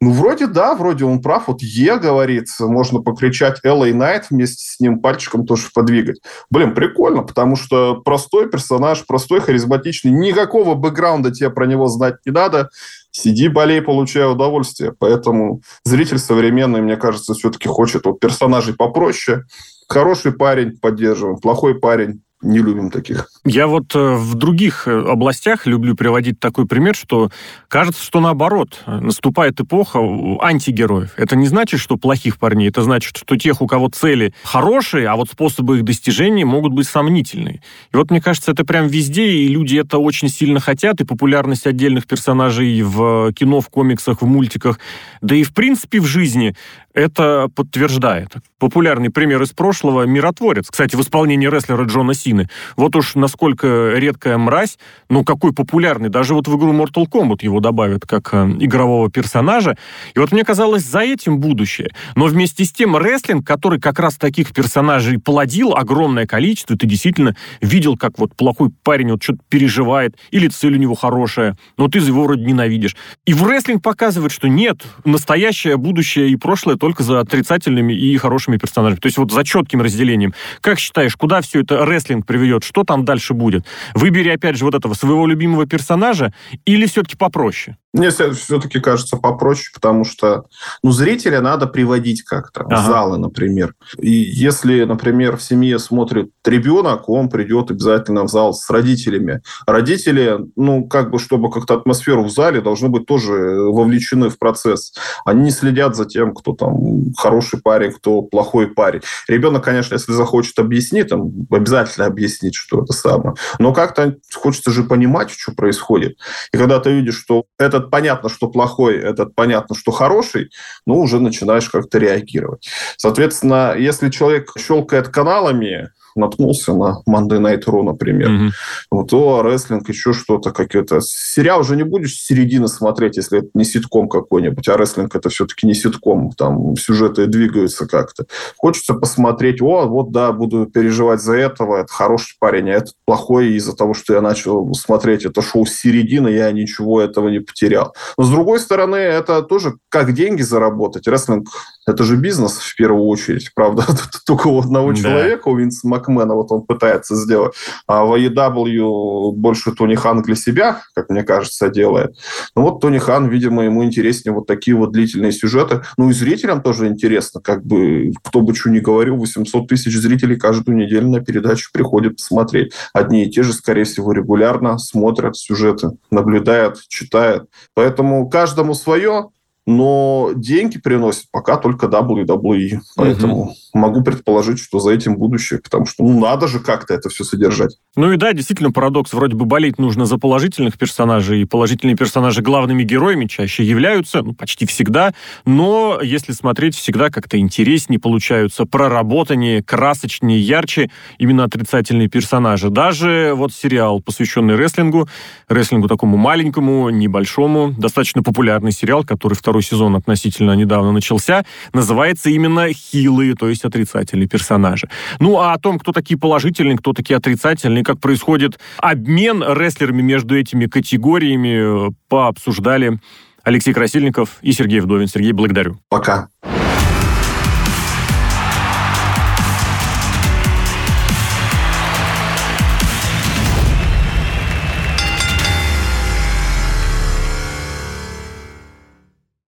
ну, 0.00 0.12
вроде 0.12 0.46
да, 0.46 0.76
вроде 0.76 1.04
он 1.04 1.20
прав. 1.20 1.48
Вот 1.48 1.60
Е 1.60 1.98
говорит, 1.98 2.46
можно 2.60 3.00
покричать 3.00 3.60
LA 3.64 3.90
Knight 3.92 4.24
вместе 4.30 4.62
с 4.64 4.78
ним, 4.78 5.00
пальчиком 5.00 5.44
тоже 5.44 5.70
подвигать. 5.74 6.18
Блин, 6.50 6.72
прикольно, 6.72 7.22
потому 7.22 7.56
что 7.56 7.96
простой 7.96 8.48
персонаж, 8.48 9.04
простой, 9.06 9.40
харизматичный, 9.40 10.12
никакого 10.12 10.74
бэкграунда 10.74 11.32
тебе 11.32 11.50
про 11.50 11.66
него 11.66 11.88
знать 11.88 12.14
не 12.24 12.30
надо. 12.30 12.70
Сиди, 13.10 13.48
болей, 13.48 13.82
получай 13.82 14.30
удовольствие. 14.30 14.94
Поэтому 14.96 15.62
зритель 15.82 16.18
современный, 16.18 16.80
мне 16.80 16.96
кажется, 16.96 17.34
все-таки 17.34 17.68
хочет 17.68 18.04
вот 18.06 18.20
персонажей 18.20 18.74
попроще. 18.74 19.46
Хороший 19.88 20.30
парень 20.30 20.78
поддерживаем, 20.78 21.38
плохой 21.38 21.74
парень 21.74 22.22
не 22.40 22.58
любим 22.58 22.90
таких. 22.90 23.28
Я 23.44 23.66
вот 23.66 23.94
э, 23.96 24.14
в 24.14 24.34
других 24.36 24.86
э, 24.86 24.92
областях 24.92 25.66
люблю 25.66 25.96
приводить 25.96 26.38
такой 26.38 26.66
пример, 26.66 26.94
что 26.94 27.30
кажется, 27.68 28.04
что 28.04 28.20
наоборот, 28.20 28.80
наступает 28.86 29.60
эпоха 29.60 29.98
антигероев. 30.40 31.14
Это 31.16 31.34
не 31.34 31.48
значит, 31.48 31.80
что 31.80 31.96
плохих 31.96 32.38
парней, 32.38 32.68
это 32.68 32.82
значит, 32.82 33.16
что 33.16 33.36
тех, 33.36 33.60
у 33.60 33.66
кого 33.66 33.88
цели 33.88 34.32
хорошие, 34.44 35.08
а 35.08 35.16
вот 35.16 35.30
способы 35.30 35.78
их 35.78 35.84
достижения 35.84 36.44
могут 36.44 36.72
быть 36.72 36.86
сомнительные. 36.86 37.60
И 37.92 37.96
вот 37.96 38.10
мне 38.10 38.20
кажется, 38.20 38.52
это 38.52 38.64
прям 38.64 38.86
везде, 38.86 39.26
и 39.26 39.48
люди 39.48 39.76
это 39.76 39.98
очень 39.98 40.28
сильно 40.28 40.60
хотят, 40.60 41.00
и 41.00 41.04
популярность 41.04 41.66
отдельных 41.66 42.06
персонажей 42.06 42.82
в 42.82 43.32
кино, 43.32 43.60
в 43.60 43.68
комиксах, 43.68 44.22
в 44.22 44.26
мультиках, 44.26 44.78
да 45.22 45.34
и 45.34 45.42
в 45.42 45.52
принципе 45.52 46.00
в 46.00 46.06
жизни 46.06 46.54
это 46.94 47.48
подтверждает. 47.54 48.34
Популярный 48.58 49.10
пример 49.10 49.40
из 49.42 49.50
прошлого– 49.50 50.02
«Миротворец». 50.06 50.68
Кстати, 50.68 50.96
в 50.96 51.00
исполнении 51.00 51.46
рестлера 51.46 51.84
Джона 51.84 52.14
Сины. 52.14 52.48
Вот 52.76 52.96
уж 52.96 53.14
насколько 53.14 53.92
редкая 53.94 54.36
мразь, 54.36 54.78
ну 55.08 55.24
какой 55.24 55.52
популярный. 55.52 56.08
Даже 56.08 56.34
вот 56.34 56.48
в 56.48 56.56
игру 56.56 56.72
Mortal 56.72 57.06
Kombat 57.08 57.38
его 57.42 57.60
добавят 57.60 58.04
как 58.06 58.30
э, 58.32 58.56
игрового 58.58 59.10
персонажа. 59.10 59.76
И 60.14 60.18
вот 60.18 60.32
мне 60.32 60.44
казалось, 60.44 60.84
за 60.84 61.00
этим 61.00 61.38
будущее. 61.38 61.90
Но 62.16 62.26
вместе 62.26 62.64
с 62.64 62.72
тем 62.72 62.96
рестлинг, 62.96 63.46
который 63.46 63.78
как 63.78 63.98
раз 64.00 64.16
таких 64.16 64.52
персонажей 64.52 65.18
плодил 65.18 65.74
огромное 65.74 66.26
количество, 66.26 66.76
ты 66.76 66.86
действительно 66.86 67.36
видел, 67.60 67.96
как 67.96 68.18
вот 68.18 68.34
плохой 68.34 68.70
парень 68.82 69.12
вот 69.12 69.22
что-то 69.22 69.40
переживает, 69.48 70.16
или 70.30 70.48
цель 70.48 70.74
у 70.74 70.78
него 70.78 70.94
хорошая, 70.94 71.56
но 71.76 71.88
ты 71.88 71.98
его 71.98 72.24
вроде 72.24 72.44
ненавидишь. 72.44 72.96
И 73.24 73.34
в 73.34 73.46
рестлинг 73.46 73.82
показывает, 73.82 74.32
что 74.32 74.48
нет, 74.48 74.82
настоящее, 75.04 75.76
будущее 75.76 76.30
и 76.30 76.36
прошлое 76.36 76.76
только 76.88 77.02
за 77.02 77.20
отрицательными 77.20 77.92
и 77.92 78.16
хорошими 78.16 78.56
персонажами. 78.56 78.98
То 78.98 79.08
есть 79.08 79.18
вот 79.18 79.30
за 79.30 79.44
четким 79.44 79.82
разделением. 79.82 80.32
Как 80.62 80.78
считаешь, 80.78 81.16
куда 81.16 81.42
все 81.42 81.60
это 81.60 81.84
рестлинг 81.84 82.24
приведет? 82.24 82.64
Что 82.64 82.82
там 82.82 83.04
дальше 83.04 83.34
будет? 83.34 83.66
Выбери, 83.92 84.30
опять 84.30 84.56
же, 84.56 84.64
вот 84.64 84.74
этого 84.74 84.94
своего 84.94 85.26
любимого 85.26 85.66
персонажа 85.66 86.32
или 86.64 86.86
все-таки 86.86 87.14
попроще? 87.14 87.76
Мне 87.94 88.10
все-таки 88.10 88.80
кажется 88.80 89.16
попроще, 89.16 89.70
потому 89.72 90.04
что 90.04 90.44
ну, 90.82 90.92
зрителя 90.92 91.40
надо 91.40 91.66
приводить 91.66 92.22
как-то 92.22 92.60
ага. 92.60 92.76
в 92.76 92.86
залы, 92.86 93.18
например. 93.18 93.74
И 93.98 94.10
если, 94.10 94.84
например, 94.84 95.38
в 95.38 95.42
семье 95.42 95.78
смотрит 95.78 96.30
ребенок, 96.44 97.08
он 97.08 97.30
придет 97.30 97.70
обязательно 97.70 98.24
в 98.24 98.28
зал 98.28 98.52
с 98.52 98.68
родителями. 98.68 99.40
Родители, 99.66 100.38
ну, 100.54 100.86
как 100.86 101.10
бы, 101.10 101.18
чтобы 101.18 101.50
как-то 101.50 101.74
атмосферу 101.74 102.24
в 102.24 102.30
зале, 102.30 102.60
должны 102.60 102.90
быть 102.90 103.06
тоже 103.06 103.32
вовлечены 103.32 104.28
в 104.28 104.38
процесс. 104.38 104.94
Они 105.24 105.44
не 105.44 105.50
следят 105.50 105.96
за 105.96 106.04
тем, 106.04 106.34
кто 106.34 106.52
там 106.52 107.14
хороший 107.16 107.60
парень, 107.60 107.92
кто 107.92 108.20
плохой 108.20 108.66
парень. 108.68 109.00
Ребенок, 109.28 109.64
конечно, 109.64 109.94
если 109.94 110.12
захочет 110.12 110.58
объяснить, 110.58 111.08
там, 111.08 111.32
обязательно 111.50 112.06
объяснить, 112.06 112.54
что 112.54 112.82
это 112.82 112.92
самое. 112.92 113.34
Но 113.58 113.72
как-то 113.72 114.16
хочется 114.34 114.70
же 114.70 114.84
понимать, 114.84 115.30
что 115.30 115.52
происходит. 115.52 116.18
И 116.52 116.58
когда 116.58 116.80
ты 116.80 116.90
видишь, 116.90 117.18
что 117.18 117.44
этот 117.78 117.90
понятно, 117.90 118.28
что 118.28 118.48
плохой, 118.48 118.98
этот 118.98 119.34
понятно, 119.34 119.74
что 119.74 119.90
хороший, 119.90 120.50
ну, 120.86 120.98
уже 120.98 121.20
начинаешь 121.20 121.68
как-то 121.68 121.98
реагировать. 121.98 122.68
Соответственно, 122.96 123.74
если 123.76 124.10
человек 124.10 124.52
щелкает 124.58 125.08
каналами, 125.08 125.90
наткнулся 126.14 126.74
на 126.74 127.02
Monday 127.08 127.40
Night 127.40 127.64
Raw, 127.64 127.82
например. 127.82 128.30
Mm-hmm. 128.30 128.50
Вот, 128.90 129.12
о, 129.12 129.42
рестлинг, 129.42 129.88
еще 129.88 130.12
что-то, 130.12 130.50
какое-то. 130.50 131.00
Сериал 131.00 131.60
уже 131.60 131.76
не 131.76 131.84
будешь 131.84 132.14
с 132.14 132.26
середины 132.26 132.68
смотреть, 132.68 133.16
если 133.16 133.40
это 133.40 133.48
не 133.54 133.64
ситком 133.64 134.08
какой-нибудь, 134.08 134.68
а 134.68 134.76
рестлинг 134.76 135.14
это 135.14 135.28
все-таки 135.28 135.66
не 135.66 135.74
ситком, 135.74 136.32
там 136.32 136.76
сюжеты 136.76 137.26
двигаются 137.26 137.86
как-то. 137.86 138.26
Хочется 138.56 138.94
посмотреть, 138.94 139.60
о, 139.62 139.86
вот 139.86 140.12
да, 140.12 140.32
буду 140.32 140.66
переживать 140.66 141.20
за 141.20 141.34
этого, 141.34 141.76
это 141.76 141.92
хороший 141.92 142.36
парень, 142.38 142.70
а 142.70 142.74
этот 142.74 142.94
плохой 143.04 143.54
из-за 143.54 143.74
того, 143.74 143.94
что 143.94 144.14
я 144.14 144.20
начал 144.20 144.72
смотреть 144.74 145.24
это 145.24 145.42
шоу 145.42 145.66
с 145.66 145.74
середины, 145.74 146.28
я 146.28 146.50
ничего 146.52 147.00
этого 147.00 147.28
не 147.28 147.40
потерял. 147.40 147.94
Но 148.16 148.24
с 148.24 148.30
другой 148.30 148.60
стороны, 148.60 148.96
это 148.96 149.42
тоже 149.42 149.74
как 149.88 150.12
деньги 150.12 150.42
заработать. 150.42 151.06
Рестлинг 151.06 151.48
это 151.86 152.04
же 152.04 152.16
бизнес 152.16 152.58
в 152.58 152.76
первую 152.76 153.04
очередь, 153.06 153.50
правда, 153.54 153.84
только 154.26 154.48
у 154.48 154.60
одного 154.60 154.90
да. 154.90 154.96
человека, 154.96 155.48
у 155.48 155.56
Винса 155.56 155.88
Макмена, 156.08 156.34
вот 156.34 156.50
он 156.50 156.62
пытается 156.62 157.14
сделать. 157.14 157.54
А 157.86 158.04
в 158.04 158.14
AEW 158.14 159.32
больше 159.32 159.72
Тони 159.72 159.94
Хан 159.94 160.22
для 160.22 160.34
себя, 160.34 160.82
как 160.94 161.10
мне 161.10 161.22
кажется, 161.22 161.68
делает. 161.68 162.16
Ну 162.56 162.62
вот 162.62 162.80
Тони 162.80 162.98
Хан, 162.98 163.28
видимо, 163.28 163.64
ему 163.64 163.84
интереснее 163.84 164.34
вот 164.34 164.46
такие 164.46 164.76
вот 164.76 164.92
длительные 164.92 165.32
сюжеты. 165.32 165.82
Ну 165.96 166.10
и 166.10 166.12
зрителям 166.12 166.62
тоже 166.62 166.88
интересно, 166.88 167.40
как 167.40 167.64
бы, 167.64 168.12
кто 168.22 168.40
бы 168.40 168.54
что 168.54 168.70
ни 168.70 168.80
говорил, 168.80 169.16
800 169.16 169.68
тысяч 169.68 169.96
зрителей 169.96 170.36
каждую 170.36 170.76
неделю 170.76 171.08
на 171.08 171.20
передачу 171.20 171.70
приходят 171.72 172.16
посмотреть. 172.16 172.72
Одни 172.92 173.24
и 173.24 173.30
те 173.30 173.42
же, 173.42 173.52
скорее 173.52 173.84
всего, 173.84 174.12
регулярно 174.12 174.78
смотрят 174.78 175.36
сюжеты, 175.36 175.90
наблюдают, 176.10 176.80
читают. 176.88 177.48
Поэтому 177.74 178.28
каждому 178.28 178.74
свое 178.74 179.30
но 179.68 180.30
деньги 180.34 180.78
приносит 180.78 181.26
пока 181.30 181.58
только 181.58 181.88
WWE. 181.88 182.78
Поэтому 182.96 183.36
угу. 183.36 183.54
могу 183.74 184.02
предположить, 184.02 184.60
что 184.60 184.80
за 184.80 184.92
этим 184.92 185.18
будущее, 185.18 185.60
потому 185.62 185.84
что 185.84 186.04
ну, 186.04 186.18
надо 186.18 186.48
же 186.48 186.58
как-то 186.58 186.94
это 186.94 187.10
все 187.10 187.22
содержать. 187.22 187.76
Ну 187.94 188.10
и 188.10 188.16
да, 188.16 188.32
действительно 188.32 188.72
парадокс. 188.72 189.12
Вроде 189.12 189.36
бы 189.36 189.44
болеть 189.44 189.78
нужно 189.78 190.06
за 190.06 190.16
положительных 190.16 190.78
персонажей, 190.78 191.42
и 191.42 191.44
положительные 191.44 191.96
персонажи 191.96 192.40
главными 192.40 192.82
героями 192.82 193.26
чаще 193.26 193.62
являются, 193.62 194.22
ну, 194.22 194.32
почти 194.32 194.64
всегда, 194.64 195.12
но 195.44 196.00
если 196.02 196.32
смотреть, 196.32 196.74
всегда 196.74 197.10
как-то 197.10 197.38
интереснее 197.38 198.00
получаются, 198.00 198.64
проработаннее, 198.64 199.62
красочнее, 199.62 200.40
ярче 200.40 200.90
именно 201.18 201.44
отрицательные 201.44 202.08
персонажи. 202.08 202.70
Даже 202.70 203.32
вот 203.34 203.52
сериал, 203.52 204.00
посвященный 204.00 204.56
рестлингу, 204.56 205.10
рестлингу 205.46 205.88
такому 205.88 206.16
маленькому, 206.16 206.88
небольшому, 206.88 207.74
достаточно 207.76 208.22
популярный 208.22 208.72
сериал, 208.72 209.04
который 209.04 209.34
второй 209.34 209.57
второй 209.58 209.62
сезон 209.62 209.96
относительно 209.96 210.52
недавно 210.52 210.92
начался, 210.92 211.44
называется 211.72 212.30
именно 212.30 212.72
хилые, 212.72 213.34
то 213.34 213.48
есть 213.48 213.64
отрицательные 213.64 214.28
персонажи. 214.28 214.88
Ну, 215.20 215.38
а 215.38 215.52
о 215.52 215.58
том, 215.58 215.78
кто 215.78 215.92
такие 215.92 216.18
положительные, 216.18 216.76
кто 216.76 216.92
такие 216.92 217.16
отрицательные, 217.16 217.84
как 217.84 217.98
происходит 218.00 218.58
обмен 218.78 219.42
рестлерами 219.42 220.02
между 220.02 220.38
этими 220.38 220.66
категориями, 220.66 221.92
пообсуждали 222.08 222.98
Алексей 223.42 223.72
Красильников 223.72 224.38
и 224.42 224.52
Сергей 224.52 224.80
Вдовин. 224.80 225.08
Сергей, 225.08 225.32
благодарю. 225.32 225.78
Пока. 225.88 226.28